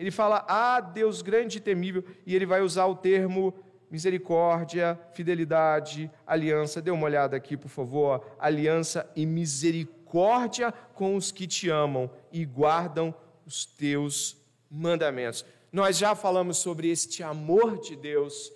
[0.03, 3.55] Ele fala, ah, Deus grande e temível, e ele vai usar o termo
[3.89, 6.83] misericórdia, fidelidade, aliança.
[6.83, 8.27] Dê uma olhada aqui, por favor.
[8.37, 13.15] Aliança e misericórdia com os que te amam e guardam
[13.47, 14.37] os teus
[14.69, 15.45] mandamentos.
[15.71, 18.51] Nós já falamos sobre este amor de Deus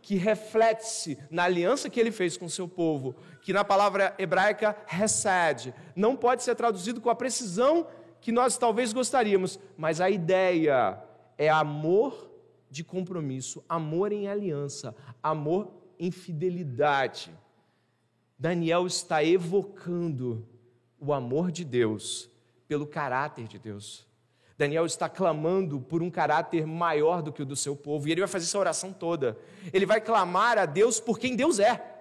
[0.00, 4.74] que reflete-se na aliança que ele fez com o seu povo, que na palavra hebraica
[4.86, 7.86] recede, não pode ser traduzido com a precisão
[8.20, 11.02] que nós talvez gostaríamos, mas a ideia
[11.38, 12.30] é amor
[12.70, 17.32] de compromisso, amor em aliança, amor em fidelidade.
[18.38, 20.46] Daniel está evocando
[20.98, 22.28] o amor de Deus
[22.68, 24.06] pelo caráter de Deus.
[24.58, 28.22] Daniel está clamando por um caráter maior do que o do seu povo, e ele
[28.22, 29.38] vai fazer essa oração toda.
[29.72, 31.95] Ele vai clamar a Deus por quem Deus é.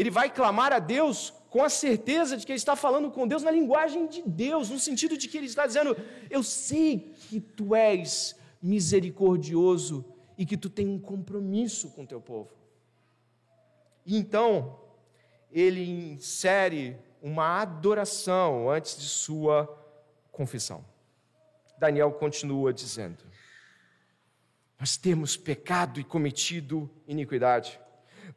[0.00, 3.42] Ele vai clamar a Deus com a certeza de que ele está falando com Deus
[3.42, 5.94] na linguagem de Deus, no sentido de que ele está dizendo:
[6.30, 10.02] Eu sei que tu és misericordioso
[10.38, 12.48] e que tu tem um compromisso com teu povo.
[14.06, 14.80] E então,
[15.52, 19.68] ele insere uma adoração antes de sua
[20.32, 20.82] confissão.
[21.78, 23.22] Daniel continua dizendo:
[24.78, 27.78] Nós temos pecado e cometido iniquidade,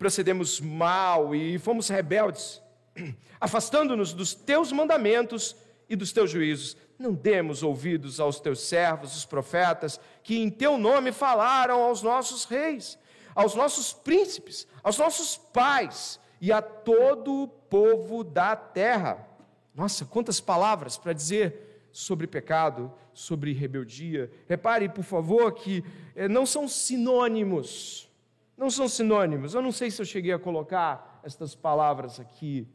[0.04, 2.62] procedemos mal e fomos rebeldes,
[3.40, 5.56] afastando-nos dos teus mandamentos
[5.88, 6.76] e dos teus juízos.
[7.00, 12.44] Não demos ouvidos aos teus servos, os profetas, que em teu nome falaram aos nossos
[12.44, 13.00] reis,
[13.34, 19.26] aos nossos príncipes, aos nossos pais e a todo o povo da terra.
[19.74, 24.30] Nossa, quantas palavras para dizer sobre pecado, sobre rebeldia.
[24.50, 25.82] Repare, por favor, que
[26.14, 28.12] eh, não são sinônimos.
[28.58, 29.54] Não são sinônimos.
[29.54, 32.68] Eu não sei se eu cheguei a colocar estas palavras aqui.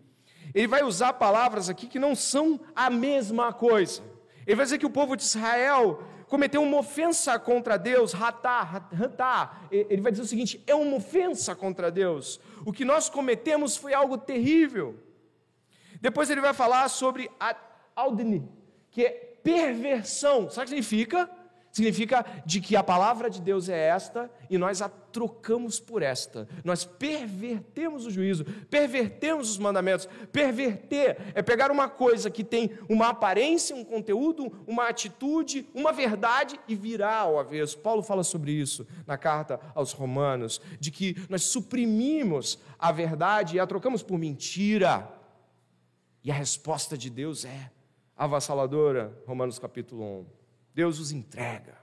[0.54, 4.02] Ele vai usar palavras aqui que não são a mesma coisa.
[4.46, 9.60] Ele vai dizer que o povo de Israel cometeu uma ofensa contra Deus, ratá, ratá.
[9.70, 12.40] Ele vai dizer o seguinte: é uma ofensa contra Deus.
[12.64, 14.98] O que nós cometemos foi algo terrível.
[16.00, 17.56] Depois ele vai falar sobre a
[18.90, 19.10] que é
[19.42, 20.48] perversão.
[20.48, 21.28] Sabe o que significa?
[21.70, 26.48] Significa de que a palavra de Deus é esta e nós a trocamos por esta.
[26.64, 30.08] Nós pervertemos o juízo, pervertemos os mandamentos.
[30.32, 36.58] Perverter é pegar uma coisa que tem uma aparência, um conteúdo, uma atitude, uma verdade
[36.66, 37.78] e virar ao avesso.
[37.78, 43.60] Paulo fala sobre isso na carta aos Romanos, de que nós suprimimos a verdade e
[43.60, 45.08] a trocamos por mentira.
[46.24, 47.70] E a resposta de Deus é
[48.16, 50.37] avassaladora, Romanos capítulo 1.
[50.78, 51.76] Deus os entrega.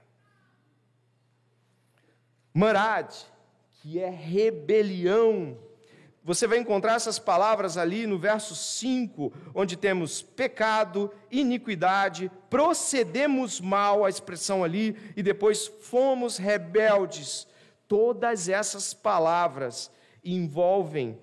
[2.54, 3.12] Marad,
[3.74, 5.58] que é rebelião.
[6.24, 14.02] Você vai encontrar essas palavras ali no verso 5, onde temos pecado, iniquidade, procedemos mal,
[14.02, 17.46] a expressão ali, e depois fomos rebeldes.
[17.86, 19.90] Todas essas palavras
[20.24, 21.20] envolvem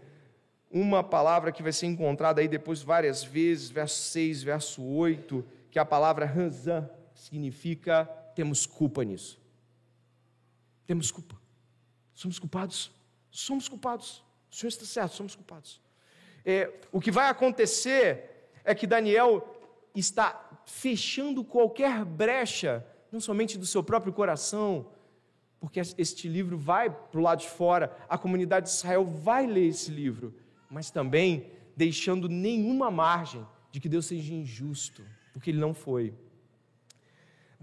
[0.69, 5.79] uma palavra que vai ser encontrada aí depois várias vezes, verso 6, verso 8, que
[5.79, 6.87] é a palavra ranzan,
[7.23, 8.05] significa
[8.35, 9.39] temos culpa nisso.
[10.85, 11.39] Temos culpa.
[12.13, 12.91] Somos culpados.
[13.31, 14.23] Somos culpados.
[14.51, 15.81] O Senhor está certo, somos culpados.
[16.45, 19.47] É, o que vai acontecer é que Daniel
[19.95, 24.91] está fechando qualquer brecha, não somente do seu próprio coração,
[25.59, 29.67] porque este livro vai para o lado de fora, a comunidade de Israel vai ler
[29.67, 30.35] esse livro,
[30.69, 36.13] mas também deixando nenhuma margem de que Deus seja injusto, porque ele não foi.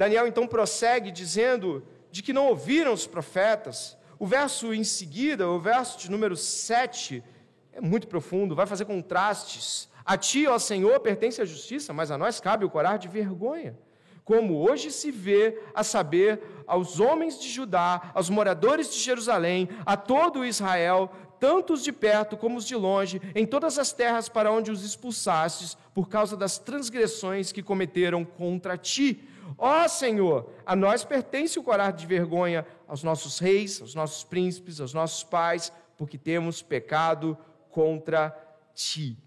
[0.01, 3.99] Daniel então prossegue dizendo de que não ouviram os profetas.
[4.19, 7.23] O verso em seguida, o verso de número 7,
[7.71, 9.91] é muito profundo, vai fazer contrastes.
[10.03, 13.77] A ti, ó Senhor, pertence a justiça, mas a nós cabe o corar de vergonha.
[14.25, 19.99] Como hoje se vê, a saber, aos homens de Judá, aos moradores de Jerusalém, a
[19.99, 24.51] todo Israel, tanto os de perto como os de longe, em todas as terras para
[24.51, 29.27] onde os expulsastes, por causa das transgressões que cometeram contra ti.
[29.57, 34.81] Ó Senhor, a nós pertence o corar de vergonha aos nossos reis, aos nossos príncipes,
[34.81, 37.37] aos nossos pais, porque temos pecado
[37.71, 38.31] contra
[38.75, 39.19] ti.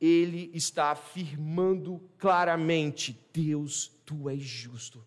[0.00, 5.04] Ele está afirmando claramente: Deus, tu és justo.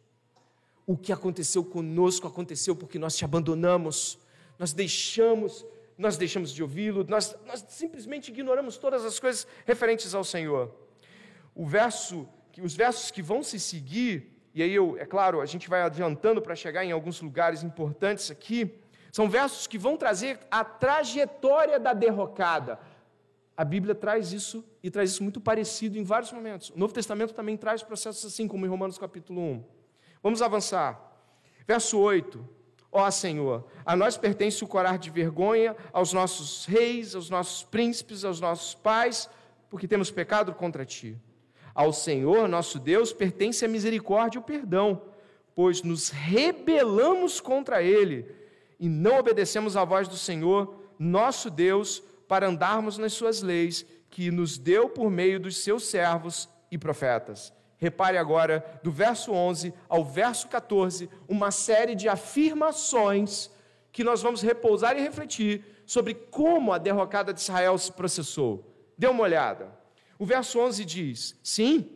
[0.86, 4.18] O que aconteceu conosco aconteceu porque nós te abandonamos,
[4.58, 5.66] nós deixamos,
[5.98, 10.74] nós deixamos de ouvi-lo, nós, nós simplesmente ignoramos todas as coisas referentes ao Senhor.
[11.54, 12.28] O verso,
[12.62, 16.42] os versos que vão se seguir, e aí eu, é claro, a gente vai adiantando
[16.42, 18.74] para chegar em alguns lugares importantes aqui,
[19.12, 22.80] são versos que vão trazer a trajetória da derrocada.
[23.56, 26.70] A Bíblia traz isso e traz isso muito parecido em vários momentos.
[26.70, 29.64] O Novo Testamento também traz processos assim, como em Romanos capítulo 1.
[30.24, 31.00] Vamos avançar.
[31.68, 32.48] Verso 8.
[32.92, 38.26] Ó Senhor, a nós pertence o corar de vergonha aos nossos reis, aos nossos príncipes,
[38.26, 39.30] aos nossos pais,
[39.70, 41.16] porque temos pecado contra ti.
[41.80, 45.02] Ao Senhor, nosso Deus, pertence a misericórdia e o perdão,
[45.56, 48.30] pois nos rebelamos contra ele
[48.78, 54.30] e não obedecemos à voz do Senhor, nosso Deus, para andarmos nas suas leis, que
[54.30, 57.54] nos deu por meio dos seus servos e profetas.
[57.78, 63.50] Repare agora, do verso 11 ao verso 14, uma série de afirmações
[63.94, 68.70] que nós vamos repousar e refletir sobre como a derrocada de Israel se processou.
[68.98, 69.79] Dê uma olhada.
[70.20, 71.90] O verso 11 diz: Sim,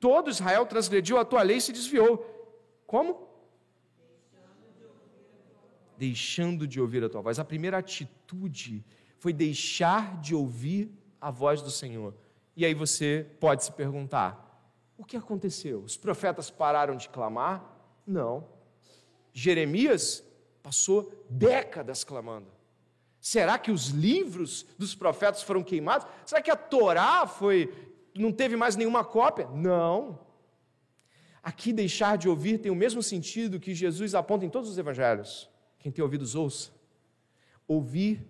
[0.00, 2.18] todo Israel transgrediu a tua lei e se desviou.
[2.86, 3.26] Como?
[5.96, 7.38] deixando de ouvir a tua voz.
[7.38, 8.84] A primeira atitude
[9.18, 12.14] foi deixar de ouvir a voz do Senhor.
[12.54, 15.80] E aí você pode se perguntar: o que aconteceu?
[15.80, 17.64] Os profetas pararam de clamar?
[18.06, 18.46] Não.
[19.32, 20.24] Jeremias
[20.62, 22.55] passou décadas clamando.
[23.26, 26.06] Será que os livros dos profetas foram queimados?
[26.24, 27.74] Será que a Torá foi
[28.14, 29.48] não teve mais nenhuma cópia?
[29.48, 30.20] Não.
[31.42, 35.50] Aqui deixar de ouvir tem o mesmo sentido que Jesus aponta em todos os evangelhos.
[35.80, 36.70] Quem tem ouvidos, ouça.
[37.66, 38.24] Ouvir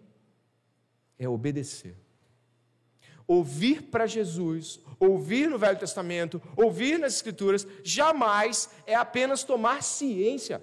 [1.19, 1.95] é obedecer.
[3.27, 10.63] Ouvir para Jesus, ouvir no Velho Testamento, ouvir nas Escrituras, jamais é apenas tomar ciência.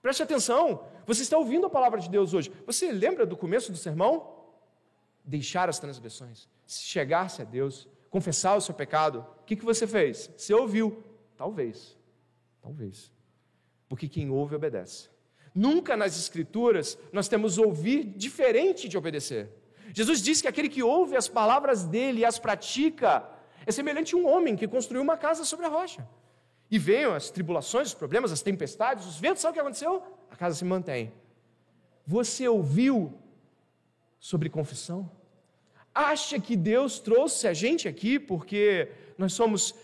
[0.00, 2.52] Preste atenção, você está ouvindo a palavra de Deus hoje.
[2.66, 4.34] Você lembra do começo do sermão?
[5.24, 9.26] Deixar as transgressões, chegar-se a Deus, confessar o seu pecado.
[9.40, 10.30] O que, que você fez?
[10.36, 11.02] Você ouviu.
[11.36, 11.96] Talvez.
[12.62, 13.10] Talvez.
[13.88, 15.08] Porque quem ouve obedece.
[15.54, 19.48] Nunca nas Escrituras nós temos ouvir diferente de obedecer.
[19.92, 23.28] Jesus disse que aquele que ouve as palavras dele e as pratica
[23.64, 26.06] é semelhante a um homem que construiu uma casa sobre a rocha.
[26.70, 30.02] E veio as tribulações, os problemas, as tempestades, os ventos, sabe o que aconteceu?
[30.34, 31.12] A casa se mantém.
[32.04, 33.14] Você ouviu
[34.18, 35.08] sobre confissão?
[35.94, 39.76] Acha que Deus trouxe a gente aqui porque nós somos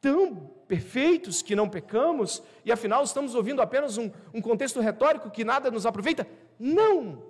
[0.00, 0.36] tão
[0.68, 5.72] perfeitos que não pecamos, e afinal estamos ouvindo apenas um, um contexto retórico que nada
[5.72, 6.24] nos aproveita?
[6.56, 7.24] Não!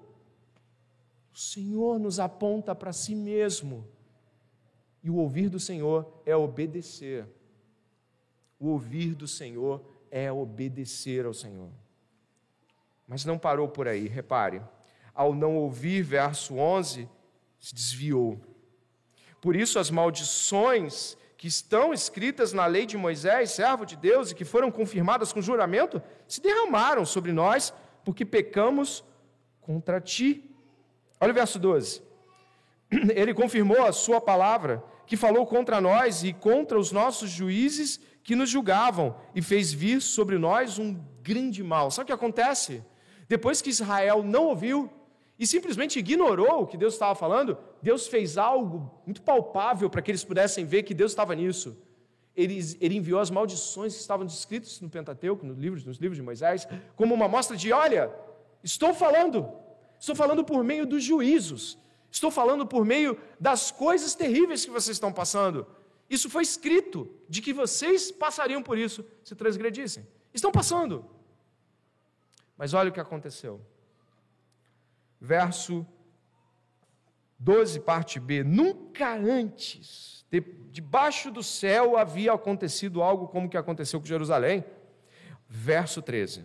[1.33, 3.89] O Senhor nos aponta para si mesmo.
[5.03, 7.27] E o ouvir do Senhor é obedecer.
[8.61, 11.71] O ouvir do Senhor é obedecer ao Senhor.
[13.07, 14.61] Mas não parou por aí, repare.
[15.15, 17.09] Ao não ouvir, verso 11,
[17.59, 18.41] se desviou.
[19.41, 24.35] Por isso as maldições que estão escritas na lei de Moisés, servo de Deus, e
[24.35, 27.73] que foram confirmadas com juramento, se derramaram sobre nós,
[28.05, 29.05] porque pecamos
[29.61, 30.51] contra ti.
[31.21, 32.03] Olha o verso 12.
[33.15, 38.35] Ele confirmou a sua palavra, que falou contra nós e contra os nossos juízes que
[38.35, 41.91] nos julgavam, e fez vir sobre nós um grande mal.
[41.91, 42.83] Sabe o que acontece?
[43.29, 44.91] Depois que Israel não ouviu,
[45.39, 50.11] e simplesmente ignorou o que Deus estava falando, Deus fez algo muito palpável para que
[50.11, 51.77] eles pudessem ver que Deus estava nisso.
[52.35, 56.23] Ele, ele enviou as maldições que estavam descritas no Pentateuco, nos livros, nos livros de
[56.23, 58.11] Moisés, como uma mostra de: olha,
[58.63, 59.49] estou falando,
[59.99, 61.79] estou falando por meio dos juízos,
[62.11, 65.67] estou falando por meio das coisas terríveis que vocês estão passando.
[66.09, 70.07] Isso foi escrito, de que vocês passariam por isso se transgredissem.
[70.33, 71.05] Estão passando.
[72.57, 73.61] Mas olha o que aconteceu
[75.21, 75.87] verso
[77.39, 78.43] 12, parte B.
[78.43, 80.41] Nunca antes, de,
[80.71, 84.65] debaixo do céu, havia acontecido algo como que aconteceu com Jerusalém.
[85.49, 86.45] Verso 13.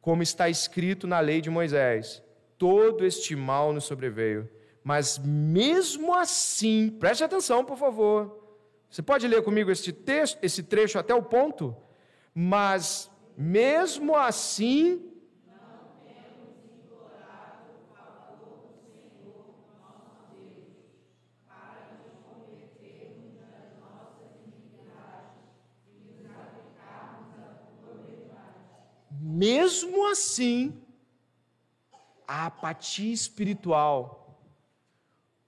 [0.00, 2.22] Como está escrito na lei de Moisés:
[2.56, 4.48] todo este mal nos sobreveio,
[4.82, 8.44] mas mesmo assim, preste atenção, por favor.
[8.88, 11.76] Você pode ler comigo este texto, esse trecho até o ponto?
[12.32, 15.06] Mas mesmo assim
[29.36, 30.82] mesmo assim,
[32.26, 34.40] a apatia espiritual,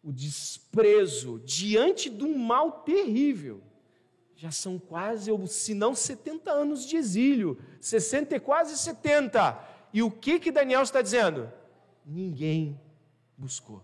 [0.03, 3.63] o desprezo diante de um mal terrível,
[4.39, 9.59] já são quase, se não 70 anos de exílio, 60 e quase 70.
[9.93, 11.53] E o que que Daniel está dizendo?
[12.07, 12.81] Ninguém
[13.37, 13.83] buscou.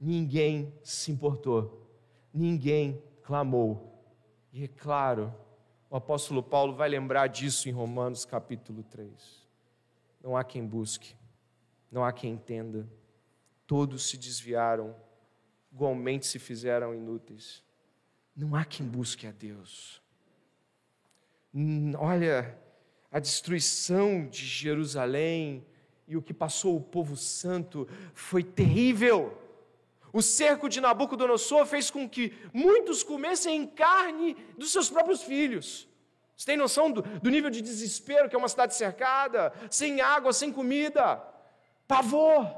[0.00, 1.84] Ninguém se importou.
[2.32, 3.92] Ninguém clamou.
[4.52, 5.34] E é claro,
[5.90, 9.48] o apóstolo Paulo vai lembrar disso em Romanos capítulo 3.
[10.22, 11.16] Não há quem busque,
[11.90, 12.88] não há quem entenda.
[13.66, 14.94] Todos se desviaram,
[15.72, 17.66] igualmente se fizeram inúteis.
[18.38, 20.00] Não há quem busque a Deus.
[21.98, 22.56] Olha,
[23.10, 25.66] a destruição de Jerusalém
[26.06, 29.36] e o que passou o povo santo foi terrível.
[30.12, 35.88] O cerco de Nabucodonosor fez com que muitos comessem carne dos seus próprios filhos.
[36.36, 40.32] Você tem noção do, do, nível de desespero que é uma cidade cercada, sem água,
[40.32, 41.20] sem comida,
[41.88, 42.48] pavor.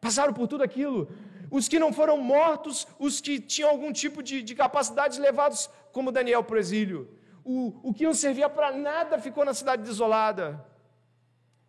[0.00, 1.10] Passaram por tudo aquilo.
[1.50, 6.12] Os que não foram mortos, os que tinham algum tipo de, de capacidade, levados, como
[6.12, 7.08] Daniel, para o exílio.
[7.44, 10.64] O, o que não servia para nada ficou na cidade desolada.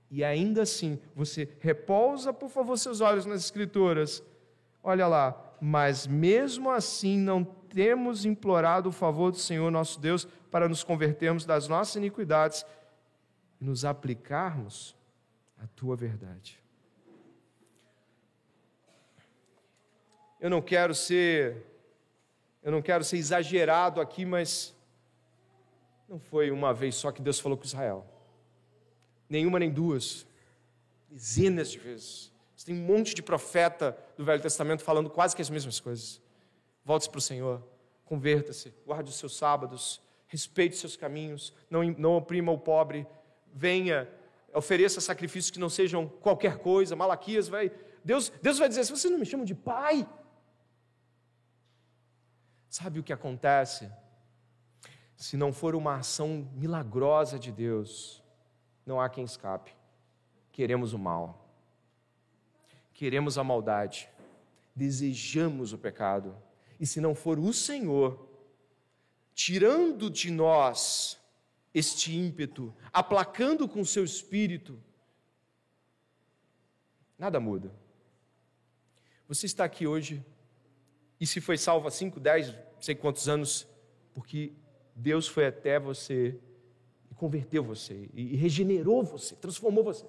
[0.10, 4.22] E ainda assim, você repousa, por favor, seus olhos nas Escrituras
[4.84, 10.68] Olha lá, mas mesmo assim não temos implorado o favor do Senhor nosso Deus para
[10.68, 12.66] nos convertermos das nossas iniquidades
[13.60, 14.96] e nos aplicarmos
[15.58, 16.61] à tua verdade.
[20.42, 21.72] Eu não quero ser
[22.64, 24.76] eu não quero ser exagerado aqui, mas
[26.08, 28.06] não foi uma vez só que Deus falou com Israel.
[29.30, 30.28] Nenhuma nem duas.
[31.10, 32.32] Dezenas de vezes.
[32.56, 36.22] Você tem um monte de profeta do Velho Testamento falando quase que as mesmas coisas.
[36.86, 37.64] Volte-se para o Senhor,
[38.06, 43.08] converta-se, guarde os seus sábados, respeite os seus caminhos, não, não oprima o pobre,
[43.54, 44.08] venha,
[44.54, 46.96] ofereça sacrifícios que não sejam qualquer coisa.
[46.96, 47.72] Malaquias vai.
[48.04, 50.08] Deus, Deus vai dizer: se vocês não me chamam de pai.
[52.72, 53.88] Sabe o que acontece?
[55.16, 58.24] Se não for uma ação milagrosa de Deus,
[58.84, 59.76] não há quem escape.
[60.52, 61.42] Queremos o mal
[63.02, 64.08] queremos a maldade,
[64.76, 66.38] desejamos o pecado,
[66.80, 68.30] e se não for o Senhor
[69.34, 71.20] tirando de nós
[71.74, 74.80] este ímpeto, aplacando com seu espírito,
[77.18, 77.74] nada muda.
[79.28, 80.24] Você está aqui hoje
[81.22, 83.68] e se foi salvo há 5, 10, não sei quantos anos,
[84.12, 84.54] porque
[84.96, 86.36] Deus foi até você
[87.12, 90.04] e converteu você, e regenerou você, transformou você.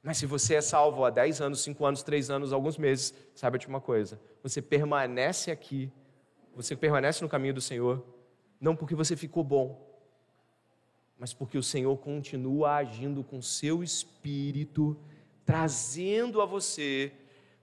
[0.00, 3.58] Mas se você é salvo há 10 anos, 5 anos, 3 anos, alguns meses, saiba
[3.58, 5.90] de uma coisa: você permanece aqui,
[6.54, 8.06] você permanece no caminho do Senhor,
[8.60, 9.98] não porque você ficou bom,
[11.18, 14.96] mas porque o Senhor continua agindo com seu espírito,
[15.44, 17.12] trazendo a você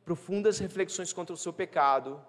[0.03, 2.21] profundas reflexões contra o seu pecado,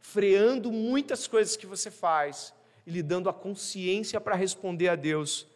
[0.00, 2.52] freando muitas coisas que você faz
[2.86, 5.46] e lhe dando a consciência para responder a Deus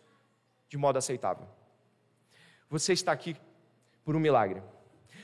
[0.68, 1.46] de modo aceitável.
[2.70, 3.36] Você está aqui
[4.04, 4.62] por um milagre.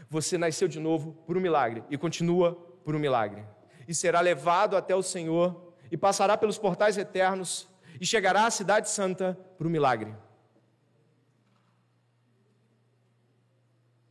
[0.08, 2.54] Você nasceu de novo por um milagre e continua
[2.84, 3.44] por um milagre.
[3.88, 7.68] E será levado até o Senhor e passará pelos portais eternos
[8.00, 10.14] e chegará à cidade santa por um milagre.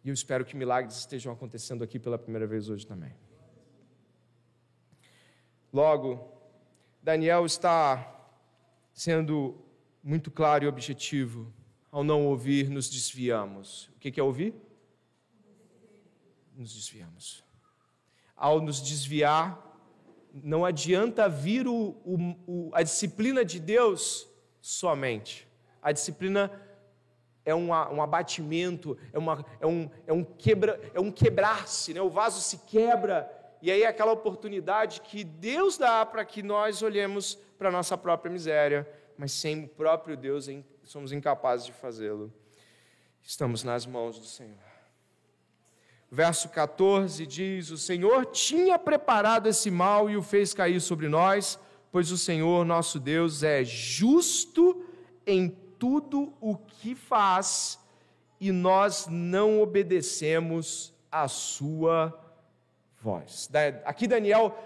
[0.04, 3.16] E eu espero que milagres estejam acontecendo aqui pela primeira vez hoje também.
[5.72, 6.30] Logo,
[7.02, 8.14] Daniel está
[8.94, 9.64] sendo
[10.04, 11.52] muito claro e objetivo
[11.90, 13.90] ao não ouvir, nos desviamos.
[13.96, 14.54] O que é ouvir?
[16.56, 17.44] Nos desviamos.
[18.36, 19.62] Ao nos desviar,
[20.34, 24.28] não adianta vir o, o, o, a disciplina de Deus
[24.60, 25.48] somente.
[25.82, 26.52] A disciplina
[27.46, 32.02] é um, um abatimento, é, uma, é, um, é, um quebra, é um quebrar-se, né?
[32.02, 33.30] o vaso se quebra,
[33.62, 37.98] e aí é aquela oportunidade que Deus dá para que nós olhemos para a nossa
[37.98, 38.88] própria miséria,
[39.18, 40.50] mas sem o próprio Deus
[40.84, 42.34] somos incapazes de fazê-lo.
[43.22, 44.58] Estamos nas mãos do Senhor.
[46.12, 51.58] Verso 14 diz: O Senhor tinha preparado esse mal e o fez cair sobre nós,
[51.92, 54.86] pois o Senhor nosso Deus é justo
[55.26, 55.50] em
[55.84, 57.78] tudo o que faz
[58.40, 62.18] e nós não obedecemos a sua
[63.02, 63.50] voz.
[63.84, 64.58] Aqui Daniel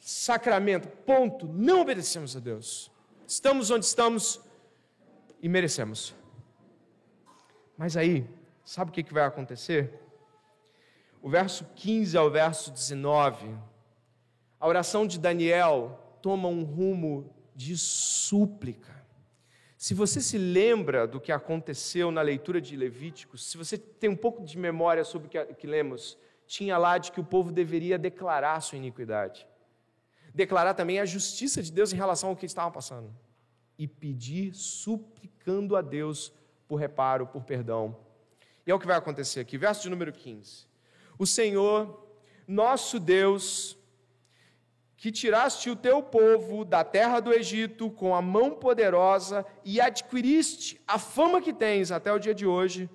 [0.00, 2.90] sacramento, ponto, não obedecemos a Deus.
[3.28, 4.40] Estamos onde estamos
[5.40, 6.12] e merecemos.
[7.78, 8.28] Mas aí,
[8.64, 10.00] sabe o que vai acontecer?
[11.22, 13.56] O verso 15 ao verso 19,
[14.58, 19.03] a oração de Daniel toma um rumo de súplica.
[19.84, 24.16] Se você se lembra do que aconteceu na leitura de Levíticos, se você tem um
[24.16, 26.16] pouco de memória sobre o que, que lemos,
[26.46, 29.46] tinha lá de que o povo deveria declarar sua iniquidade,
[30.32, 33.14] declarar também a justiça de Deus em relação ao que estava passando
[33.78, 36.32] e pedir, suplicando a Deus
[36.66, 37.94] por reparo, por perdão.
[38.66, 40.66] E é o que vai acontecer aqui, verso de número 15.
[41.18, 42.08] O Senhor,
[42.48, 43.76] nosso Deus,
[44.96, 50.80] que tiraste o teu povo da terra do Egito com a mão poderosa e adquiriste
[50.86, 52.88] a fama que tens até o dia de hoje,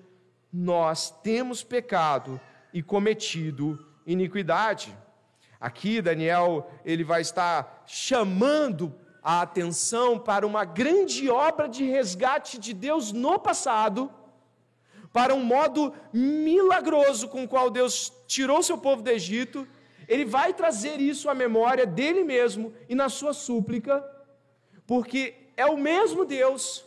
[0.52, 2.40] nós temos pecado
[2.72, 4.96] e cometido iniquidade.
[5.60, 12.72] Aqui Daniel, ele vai estar chamando a atenção para uma grande obra de resgate de
[12.72, 14.10] Deus no passado,
[15.12, 19.66] para um modo milagroso com o qual Deus tirou seu povo do Egito,
[20.10, 24.04] ele vai trazer isso à memória dele mesmo e na sua súplica,
[24.84, 26.84] porque é o mesmo Deus.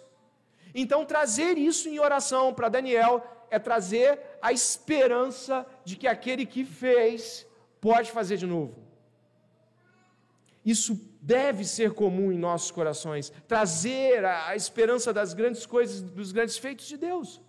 [0.76, 6.66] Então, trazer isso em oração para Daniel é trazer a esperança de que aquele que
[6.66, 7.48] fez
[7.80, 8.84] pode fazer de novo.
[10.66, 16.58] Isso deve ser comum em nossos corações, trazer a, esperança das grandes coisas, dos grandes
[16.58, 17.42] feitos de Deus.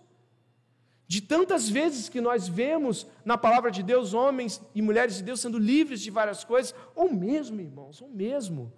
[1.07, 5.39] De tantas vezes que nós vemos na palavra de Deus homens e mulheres de Deus
[5.39, 8.73] sendo livres de várias coisas, ou mesmo, irmãos, ou mesmo,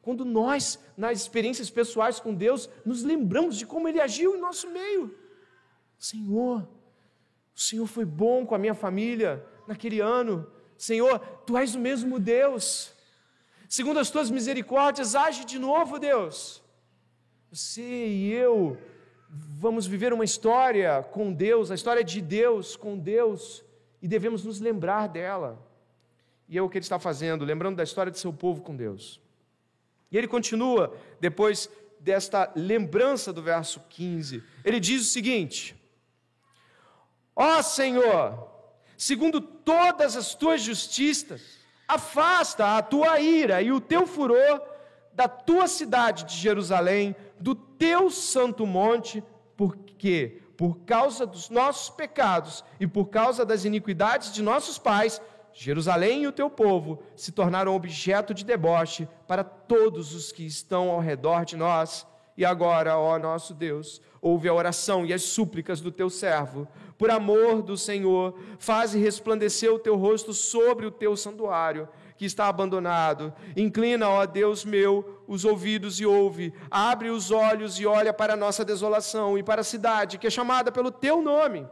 [0.00, 4.70] quando nós, nas experiências pessoais com Deus, nos lembramos de como Ele agiu em nosso
[4.70, 5.18] meio.
[5.98, 6.68] Senhor,
[7.56, 10.46] o Senhor foi bom com a minha família naquele ano.
[10.76, 12.92] Senhor, tu és o mesmo Deus.
[13.68, 16.62] Segundo as tuas misericórdias, age de novo, Deus.
[17.50, 18.76] Você e eu
[19.34, 23.64] vamos viver uma história com Deus, a história de Deus com Deus,
[24.00, 25.58] e devemos nos lembrar dela.
[26.48, 29.20] E é o que ele está fazendo, lembrando da história de seu povo com Deus.
[30.12, 31.68] E ele continua, depois
[31.98, 35.74] desta lembrança do verso 15, ele diz o seguinte:
[37.34, 38.48] Ó Senhor,
[38.96, 41.58] segundo todas as tuas justiças,
[41.88, 44.73] afasta a tua ira e o teu furor
[45.14, 49.22] da tua cidade de Jerusalém, do teu santo monte,
[49.56, 55.20] porque por causa dos nossos pecados e por causa das iniquidades de nossos pais,
[55.52, 60.90] Jerusalém e o teu povo se tornaram objeto de deboche para todos os que estão
[60.90, 62.06] ao redor de nós.
[62.36, 66.66] E agora, ó nosso Deus, ouve a oração e as súplicas do teu servo.
[66.98, 72.46] Por amor do Senhor, faze resplandecer o teu rosto sobre o teu santuário, que está
[72.48, 73.32] abandonado.
[73.56, 76.52] Inclina, ó Deus meu, os ouvidos e ouve.
[76.70, 80.30] Abre os olhos e olha para a nossa desolação e para a cidade que é
[80.30, 81.66] chamada pelo teu nome.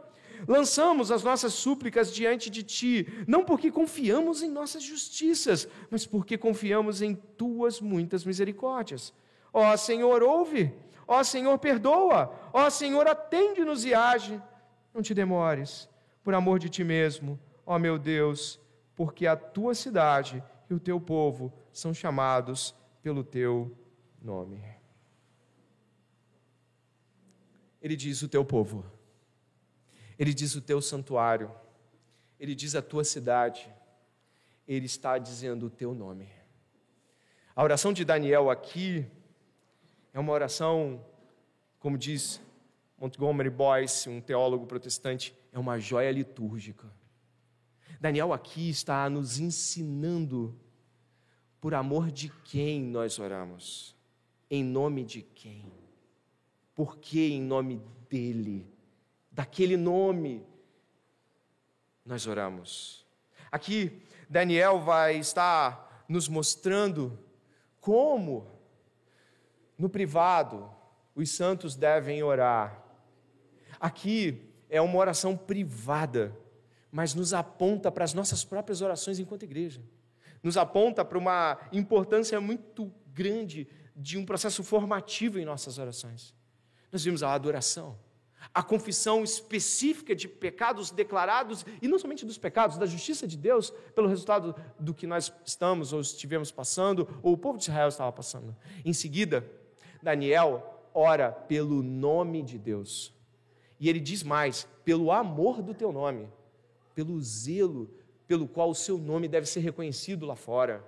[0.47, 6.37] Lançamos as nossas súplicas diante de ti, não porque confiamos em nossas justiças, mas porque
[6.37, 9.13] confiamos em tuas muitas misericórdias.
[9.53, 10.73] Ó Senhor, ouve.
[11.07, 12.33] Ó Senhor, perdoa.
[12.51, 14.41] Ó Senhor, atende-nos e age.
[14.93, 15.89] Não te demores,
[16.23, 18.59] por amor de ti mesmo, ó meu Deus,
[18.95, 23.75] porque a tua cidade e o teu povo são chamados pelo teu
[24.21, 24.63] nome.
[27.81, 28.85] Ele diz o teu povo,
[30.17, 31.51] ele diz o teu santuário,
[32.39, 33.69] ele diz a tua cidade,
[34.67, 36.29] ele está dizendo o teu nome.
[37.55, 39.05] A oração de Daniel aqui
[40.13, 41.05] é uma oração,
[41.79, 42.41] como diz
[42.97, 46.89] Montgomery Boyce, um teólogo protestante, é uma joia litúrgica.
[48.03, 50.53] Daniel aqui está nos ensinando
[51.61, 53.95] por amor de quem nós oramos,
[54.51, 55.71] em nome de quem.
[56.75, 58.67] porque em nome dele,
[59.31, 60.45] daquele nome,
[62.05, 63.05] nós oramos.
[63.49, 67.17] Aqui, Daniel vai estar nos mostrando
[67.79, 68.51] como,
[69.77, 70.69] no privado,
[71.15, 72.83] os santos devem orar.
[73.79, 76.37] Aqui é uma oração privada,
[76.93, 79.81] mas nos aponta para as nossas próprias orações enquanto igreja.
[80.43, 86.35] Nos aponta para uma importância muito grande de um processo formativo em nossas orações.
[86.91, 87.97] Nós vimos a adoração,
[88.53, 93.71] a confissão específica de pecados declarados, e não somente dos pecados, da justiça de Deus,
[93.95, 98.11] pelo resultado do que nós estamos ou estivemos passando, ou o povo de Israel estava
[98.11, 98.55] passando.
[98.85, 99.43] Em seguida,
[99.99, 103.11] Daniel ora pelo nome de Deus.
[103.79, 106.29] E ele diz mais: pelo amor do teu nome,
[106.93, 107.89] pelo zelo
[108.27, 110.83] pelo qual o seu nome deve ser reconhecido lá fora.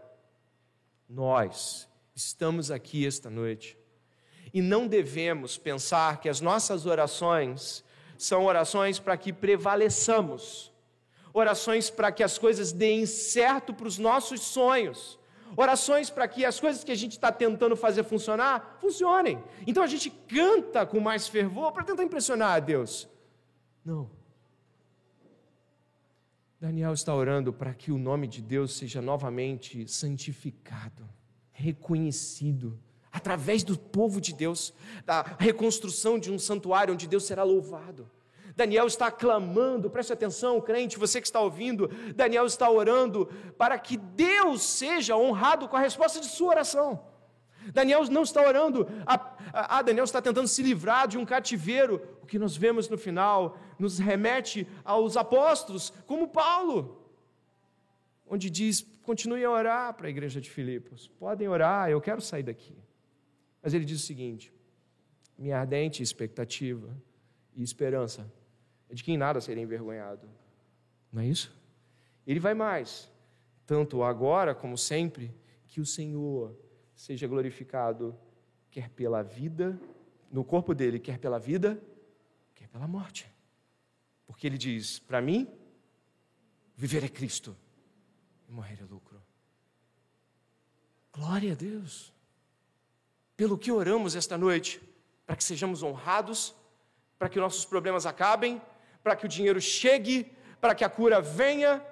[1.07, 3.77] Nós estamos aqui esta noite
[4.53, 7.83] e não devemos pensar que as nossas orações
[8.17, 10.71] são orações para que prevaleçamos,
[11.33, 15.19] orações para que as coisas deem certo para os nossos sonhos,
[15.57, 19.43] orações para que as coisas que a gente está tentando fazer funcionar, funcionem.
[19.67, 23.09] Então a gente canta com mais fervor para tentar impressionar a Deus.
[23.83, 24.09] Não.
[26.59, 31.07] Daniel está orando para que o nome de Deus seja novamente santificado,
[31.51, 32.79] reconhecido,
[33.11, 34.73] através do povo de Deus,
[35.05, 38.09] da reconstrução de um santuário onde Deus será louvado.
[38.55, 43.25] Daniel está clamando, preste atenção, crente, você que está ouvindo, Daniel está orando
[43.57, 47.14] para que Deus seja honrado com a resposta de sua oração.
[47.73, 52.01] Daniel não está orando, ah, Daniel está tentando se livrar de um cativeiro.
[52.21, 57.01] O que nós vemos no final nos remete aos apóstolos, como Paulo,
[58.27, 62.43] onde diz: continue a orar para a igreja de Filipos, podem orar, eu quero sair
[62.43, 62.75] daqui.
[63.61, 64.53] Mas ele diz o seguinte:
[65.37, 66.95] minha ardente expectativa
[67.55, 68.31] e esperança
[68.89, 70.27] é de que em nada serei envergonhado.
[71.11, 71.55] Não é isso?
[72.25, 73.11] Ele vai mais.
[73.65, 75.33] Tanto agora como sempre,
[75.67, 76.55] que o Senhor
[76.95, 78.17] seja glorificado,
[78.71, 79.79] quer pela vida,
[80.31, 81.81] no corpo dele, quer pela vida,
[82.53, 83.31] quer pela morte.
[84.25, 85.47] Porque ele diz: para mim,
[86.75, 87.55] viver é Cristo
[88.47, 89.21] e morrer é lucro.
[91.13, 92.13] Glória a Deus.
[93.37, 94.81] Pelo que oramos esta noite,
[95.25, 96.55] para que sejamos honrados,
[97.19, 98.61] para que nossos problemas acabem,
[99.03, 101.85] para que o dinheiro chegue, para que a cura venha,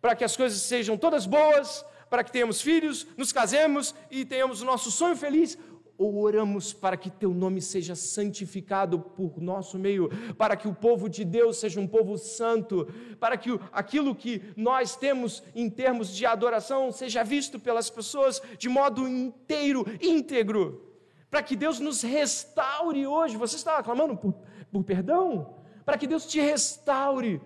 [0.00, 1.84] para que as coisas sejam todas boas,
[2.14, 5.58] para que tenhamos filhos, nos casemos e tenhamos o nosso sonho feliz,
[5.98, 10.08] ou oramos para que teu nome seja santificado por nosso meio,
[10.38, 12.86] para que o povo de Deus seja um povo santo,
[13.18, 18.68] para que aquilo que nós temos em termos de adoração seja visto pelas pessoas de
[18.68, 20.94] modo inteiro, íntegro,
[21.28, 23.36] para que Deus nos restaure hoje.
[23.36, 24.34] Você está clamando por,
[24.70, 25.64] por perdão?
[25.84, 27.40] para que Deus te restaure,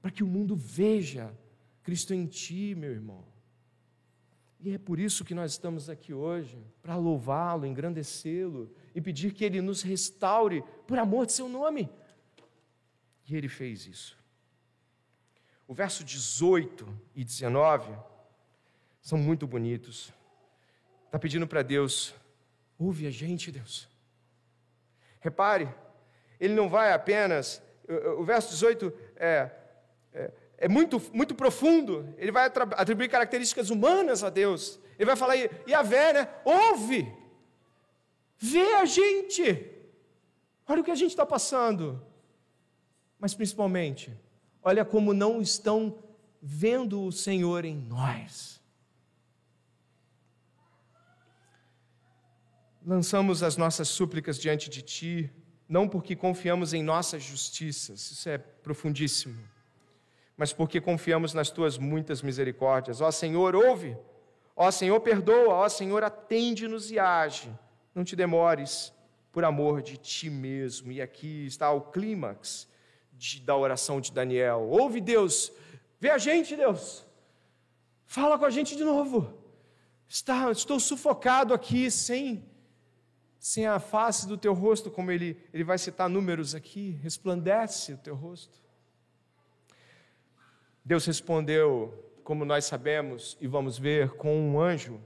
[0.00, 1.30] para que o mundo veja
[1.82, 3.31] Cristo em ti, meu irmão.
[4.64, 9.44] E é por isso que nós estamos aqui hoje, para louvá-lo, engrandecê-lo e pedir que
[9.44, 11.90] ele nos restaure por amor de seu nome.
[13.28, 14.16] E ele fez isso.
[15.66, 17.92] O verso 18 e 19
[19.00, 20.12] são muito bonitos.
[21.06, 22.14] Está pedindo para Deus,
[22.78, 23.88] ouve a gente, Deus.
[25.18, 25.68] Repare,
[26.38, 27.60] ele não vai apenas.
[28.16, 29.50] O verso 18 é,
[30.62, 32.14] é, muito, muito profundo.
[32.16, 34.78] Ele vai atribuir características humanas a Deus.
[34.96, 36.28] Ele vai falar, e a vé, né?
[36.44, 37.12] Ouve,
[38.38, 39.68] vê a gente.
[40.68, 42.00] Olha o que a gente está passando.
[43.18, 44.16] Mas principalmente,
[44.62, 45.98] olha como não estão
[46.40, 48.60] vendo o Senhor em nós.
[52.86, 55.30] Lançamos as nossas súplicas diante de Ti
[55.68, 59.38] não porque confiamos em nossas justiças, isso é profundíssimo,
[60.36, 63.00] mas porque confiamos nas tuas muitas misericórdias.
[63.00, 63.96] Ó Senhor, ouve,
[64.56, 67.50] ó Senhor, perdoa, ó Senhor, atende-nos e age.
[67.94, 68.92] Não te demores,
[69.30, 70.92] por amor de ti mesmo.
[70.92, 72.68] E aqui está o clímax
[73.12, 74.68] de, da oração de Daniel.
[74.70, 75.52] Ouve, Deus,
[75.98, 77.04] vê a gente, Deus,
[78.04, 79.32] fala com a gente de novo.
[80.08, 82.44] Está, estou sufocado aqui sem
[83.42, 87.98] sem a face do teu rosto, como ele, ele vai citar números aqui, resplandece o
[87.98, 88.61] teu rosto.
[90.84, 95.00] Deus respondeu, como nós sabemos e vamos ver, com um anjo.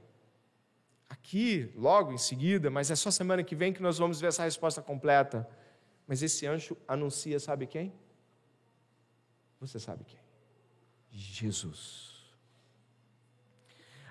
[1.09, 4.45] Aqui, logo em seguida, mas é só semana que vem que nós vamos ver essa
[4.45, 5.49] resposta completa.
[6.07, 7.93] Mas esse anjo anuncia, sabe quem?
[9.61, 10.21] Você sabe quem?
[11.11, 12.15] Jesus.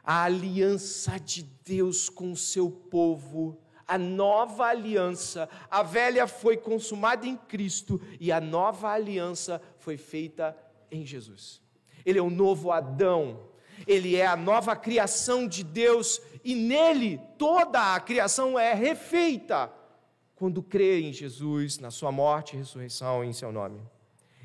[0.03, 7.27] A aliança de Deus com o seu povo A nova aliança, a velha foi consumada
[7.27, 10.57] em Cristo e a nova aliança foi feita
[10.91, 11.61] em Jesus.
[12.05, 13.39] Ele é o novo Adão,
[13.87, 19.71] ele é a nova criação de Deus e nele toda a criação é refeita
[20.35, 23.81] quando crê em Jesus, na sua morte e ressurreição em seu nome.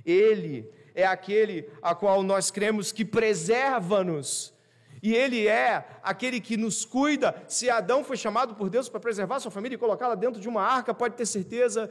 [0.04, 4.54] Ele é aquele a qual nós cremos que preserva-nos.
[5.02, 7.34] E ele é aquele que nos cuida.
[7.48, 10.62] Se Adão foi chamado por Deus para preservar sua família e colocá-la dentro de uma
[10.62, 11.90] arca, pode ter certeza,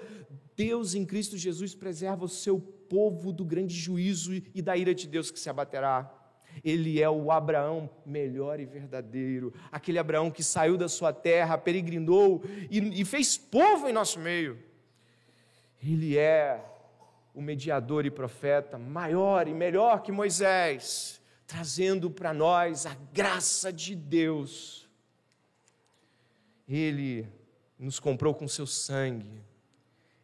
[0.59, 5.07] Deus em Cristo Jesus preserva o seu povo do grande juízo e da ira de
[5.07, 6.13] Deus que se abaterá.
[6.61, 12.43] Ele é o Abraão melhor e verdadeiro, aquele Abraão que saiu da sua terra, peregrinou
[12.69, 14.59] e, e fez povo em nosso meio.
[15.81, 16.61] Ele é
[17.33, 23.95] o mediador e profeta maior e melhor que Moisés, trazendo para nós a graça de
[23.95, 24.89] Deus.
[26.67, 27.25] Ele
[27.79, 29.47] nos comprou com seu sangue,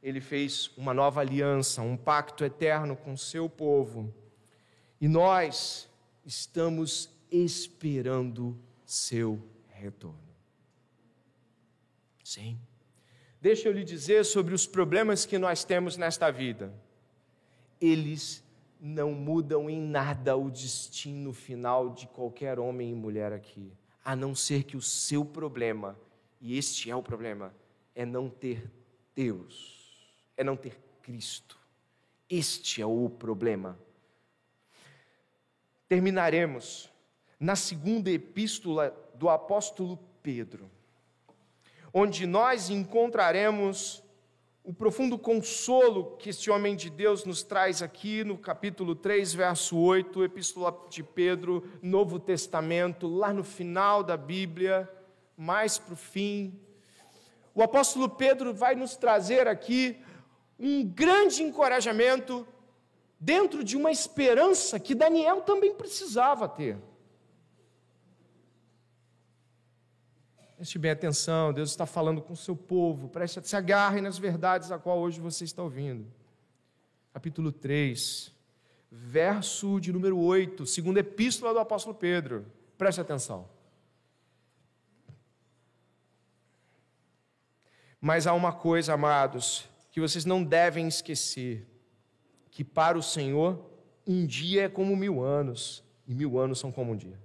[0.05, 4.13] ele fez uma nova aliança, um pacto eterno com seu povo,
[5.01, 5.89] e nós
[6.25, 10.19] estamos esperando seu retorno.
[12.23, 12.57] Sim.
[13.41, 16.73] Deixa eu lhe dizer sobre os problemas que nós temos nesta vida
[17.79, 18.43] eles
[18.79, 23.71] não mudam em nada o destino final de qualquer homem e mulher aqui,
[24.03, 25.97] a não ser que o seu problema,
[26.39, 27.53] e este é o problema,
[27.93, 28.69] é não ter
[29.15, 29.74] Deus,
[30.37, 31.57] é não ter Cristo.
[32.29, 33.77] Este é o problema.
[35.87, 36.89] Terminaremos
[37.39, 40.69] na segunda epístola do apóstolo Pedro,
[41.93, 44.03] onde nós encontraremos
[44.63, 49.77] o profundo consolo que este homem de Deus nos traz aqui no capítulo 3, verso
[49.77, 54.89] 8, Epístola de Pedro, Novo Testamento, lá no final da Bíblia,
[55.37, 56.59] mais para o fim.
[57.53, 60.03] O apóstolo Pedro vai nos trazer aqui
[60.59, 62.47] um grande encorajamento
[63.19, 66.77] dentro de uma esperança que Daniel também precisava ter.
[70.55, 74.71] Preste bem atenção, Deus está falando com o seu povo, preste, se agarre nas verdades
[74.71, 76.05] a qual hoje você está ouvindo.
[77.13, 78.31] Capítulo 3,
[78.89, 82.45] verso de número 8, segunda epístola do apóstolo Pedro.
[82.77, 83.49] Preste atenção.
[87.99, 91.65] Mas há uma coisa, amados, que vocês não devem esquecer:
[92.51, 93.65] que para o Senhor
[94.05, 97.17] um dia é como mil anos, e mil anos são como um dia.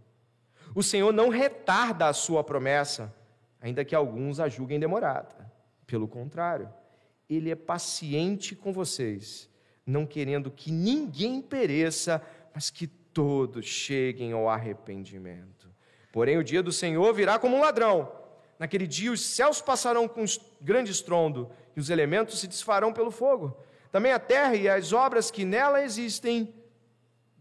[0.73, 3.13] O Senhor não retarda a sua promessa,
[3.61, 5.51] ainda que alguns a julguem demorada.
[5.85, 6.73] Pelo contrário,
[7.29, 9.51] ele é paciente com vocês,
[9.85, 12.23] não querendo que ninguém pereça,
[12.55, 15.69] mas que todos cheguem ao arrependimento.
[16.13, 18.13] Porém, o dia do Senhor virá como um ladrão.
[18.61, 20.25] Naquele dia os céus passarão com
[20.61, 23.57] grande estrondo e os elementos se desfarão pelo fogo.
[23.91, 26.55] Também a terra e as obras que nela existem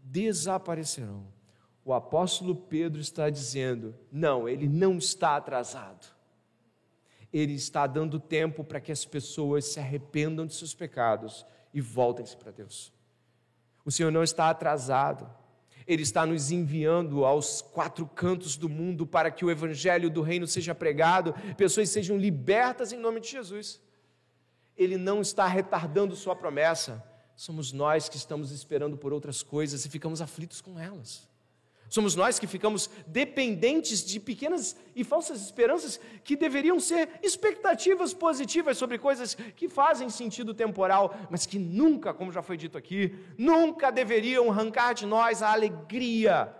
[0.02, 1.26] desaparecerão
[1.84, 6.06] o apóstolo Pedro está dizendo: não, ele não está atrasado.
[7.32, 12.36] Ele está dando tempo para que as pessoas se arrependam de seus pecados e voltem-se
[12.36, 12.92] para Deus.
[13.84, 15.28] O Senhor não está atrasado.
[15.86, 20.46] Ele está nos enviando aos quatro cantos do mundo para que o evangelho do reino
[20.46, 23.80] seja pregado, pessoas sejam libertas em nome de Jesus.
[24.80, 27.04] Ele não está retardando sua promessa.
[27.36, 31.28] Somos nós que estamos esperando por outras coisas e ficamos aflitos com elas.
[31.90, 38.78] Somos nós que ficamos dependentes de pequenas e falsas esperanças que deveriam ser expectativas positivas
[38.78, 43.90] sobre coisas que fazem sentido temporal, mas que nunca, como já foi dito aqui, nunca
[43.90, 46.54] deveriam arrancar de nós a alegria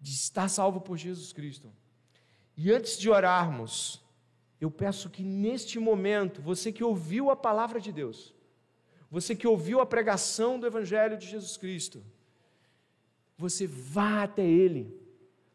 [0.00, 1.72] de estar salvo por Jesus Cristo.
[2.56, 4.00] E antes de orarmos,
[4.60, 8.34] eu peço que neste momento, você que ouviu a palavra de Deus,
[9.10, 12.04] você que ouviu a pregação do Evangelho de Jesus Cristo,
[13.36, 14.92] você vá até Ele,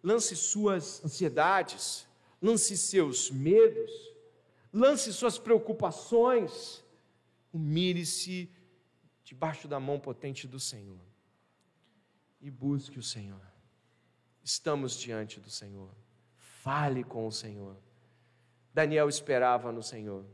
[0.02, 2.08] lance suas ansiedades,
[2.42, 3.92] lance seus medos,
[4.72, 6.84] lance suas preocupações,
[7.52, 8.50] humilhe-se
[9.24, 11.00] debaixo da mão potente do Senhor
[12.42, 13.42] e busque o Senhor.
[14.44, 15.90] Estamos diante do Senhor,
[16.38, 17.78] fale com o Senhor.
[18.74, 20.26] Daniel esperava no Senhor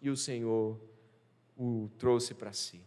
[0.00, 0.80] e o Senhor
[1.56, 2.82] o trouxe para si.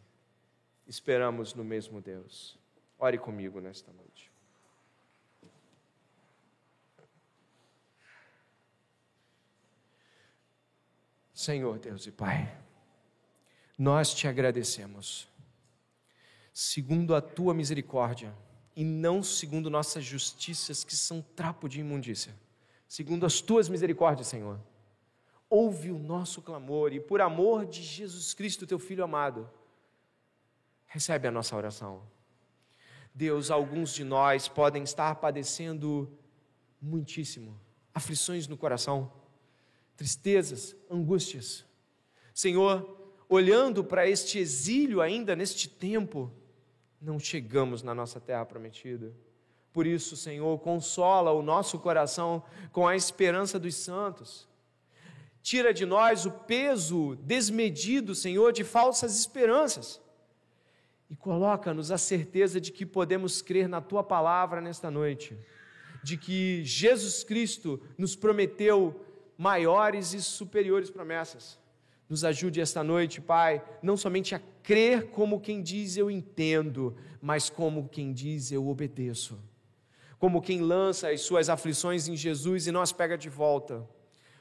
[0.88, 2.58] Esperamos no mesmo Deus.
[2.98, 4.32] Ore comigo nesta noite.
[11.34, 12.58] Senhor Deus e Pai,
[13.78, 15.28] nós te agradecemos,
[16.54, 18.34] segundo a tua misericórdia,
[18.76, 22.34] e não segundo nossas justiças que são trapo de imundícia.
[22.94, 24.60] Segundo as tuas misericórdias, Senhor.
[25.50, 29.50] Ouve o nosso clamor e, por amor de Jesus Cristo, teu Filho amado,
[30.86, 32.04] recebe a nossa oração.
[33.12, 36.08] Deus, alguns de nós podem estar padecendo
[36.80, 37.60] muitíssimo,
[37.96, 39.12] aflições no coração,
[39.98, 41.66] tristezas, angústias.
[42.32, 42.96] Senhor,
[43.28, 46.32] olhando para este exílio ainda neste tempo,
[47.02, 49.12] não chegamos na nossa terra prometida.
[49.74, 54.48] Por isso, Senhor, consola o nosso coração com a esperança dos santos.
[55.42, 60.00] Tira de nós o peso desmedido, Senhor, de falsas esperanças.
[61.10, 65.36] E coloca-nos a certeza de que podemos crer na tua palavra nesta noite,
[66.04, 69.04] de que Jesus Cristo nos prometeu
[69.36, 71.58] maiores e superiores promessas.
[72.08, 77.50] Nos ajude esta noite, Pai, não somente a crer como quem diz eu entendo, mas
[77.50, 79.40] como quem diz eu obedeço
[80.24, 83.86] como quem lança as suas aflições em Jesus e as pega de volta.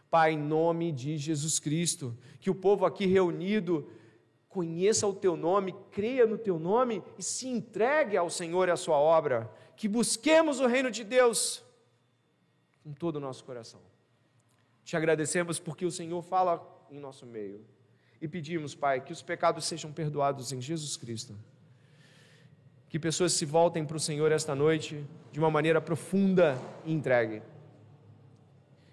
[0.09, 3.91] Pai, em nome de Jesus Cristo, que o povo aqui reunido
[4.49, 8.77] conheça o teu nome, creia no teu nome e se entregue ao Senhor e à
[8.77, 9.53] sua obra.
[9.75, 11.65] Que busquemos o reino de Deus
[12.85, 13.81] com todo o nosso coração.
[14.85, 17.67] Te agradecemos porque o Senhor fala em nosso meio.
[18.21, 21.37] E pedimos, Pai, que os pecados sejam perdoados em Jesus Cristo
[22.93, 27.41] que pessoas se voltem para o Senhor esta noite de uma maneira profunda e entregue.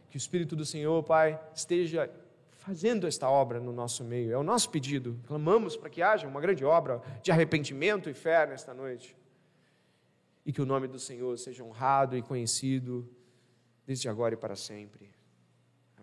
[0.09, 2.09] Que o Espírito do Senhor, Pai, esteja
[2.51, 4.31] fazendo esta obra no nosso meio.
[4.31, 5.19] É o nosso pedido.
[5.27, 9.17] Clamamos para que haja uma grande obra de arrependimento e fé nesta noite.
[10.45, 13.05] E que o nome do Senhor seja honrado e conhecido
[13.85, 15.09] desde agora e para sempre.